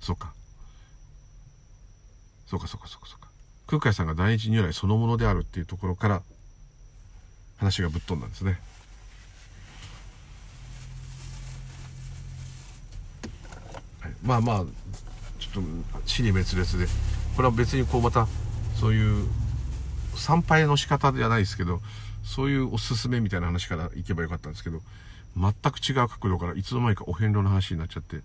[0.00, 0.32] そうか。
[2.50, 3.28] そうかそうかそうかそうか。
[3.68, 6.22] 空海さんが第一如来そのものであるっていうところから
[7.58, 8.58] 話がぶっ飛んだんですね。
[14.24, 14.64] まあまあ
[15.38, 15.62] ちょっと
[16.06, 16.86] 死に滅裂で
[17.36, 18.26] これは別にこうまた
[18.74, 19.28] そういう
[20.16, 21.80] 参拝の仕方じゃないですけど
[22.24, 24.80] そういうおすすめみたいな話からいけばよかったんですけど
[25.36, 28.16] 全く違う角度からいつの間にかお遍路の話になっちゃって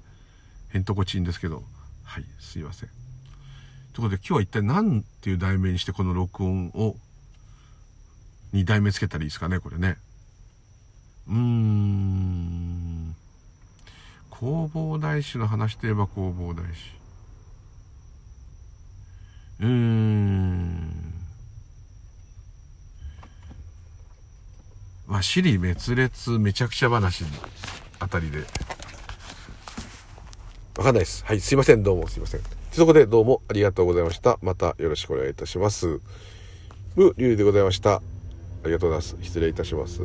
[0.73, 1.61] へんとこちんですけど
[2.03, 3.04] はいすいません
[3.95, 6.97] ということで今日は一体何ていう題名にしてこの録音を
[8.53, 9.97] 2題目つけたらいいですかねこれね
[11.29, 13.15] うーん
[14.37, 16.91] 弘法大師の話といえば弘法大師
[19.61, 21.13] うーん
[25.07, 27.23] まあ、死に滅裂めちゃくちゃ話
[27.99, 28.39] あたりで。
[30.77, 31.23] わかんないです。
[31.23, 31.83] はい、すいません。
[31.83, 32.64] どうもすいません。
[32.75, 34.37] そこでどうもありがとうございました。
[34.41, 36.01] またよろしくお願いいたします。
[36.97, 37.95] 無流でございました。
[37.95, 38.01] あ
[38.65, 39.17] りがとうございます。
[39.21, 40.01] 失礼いたします。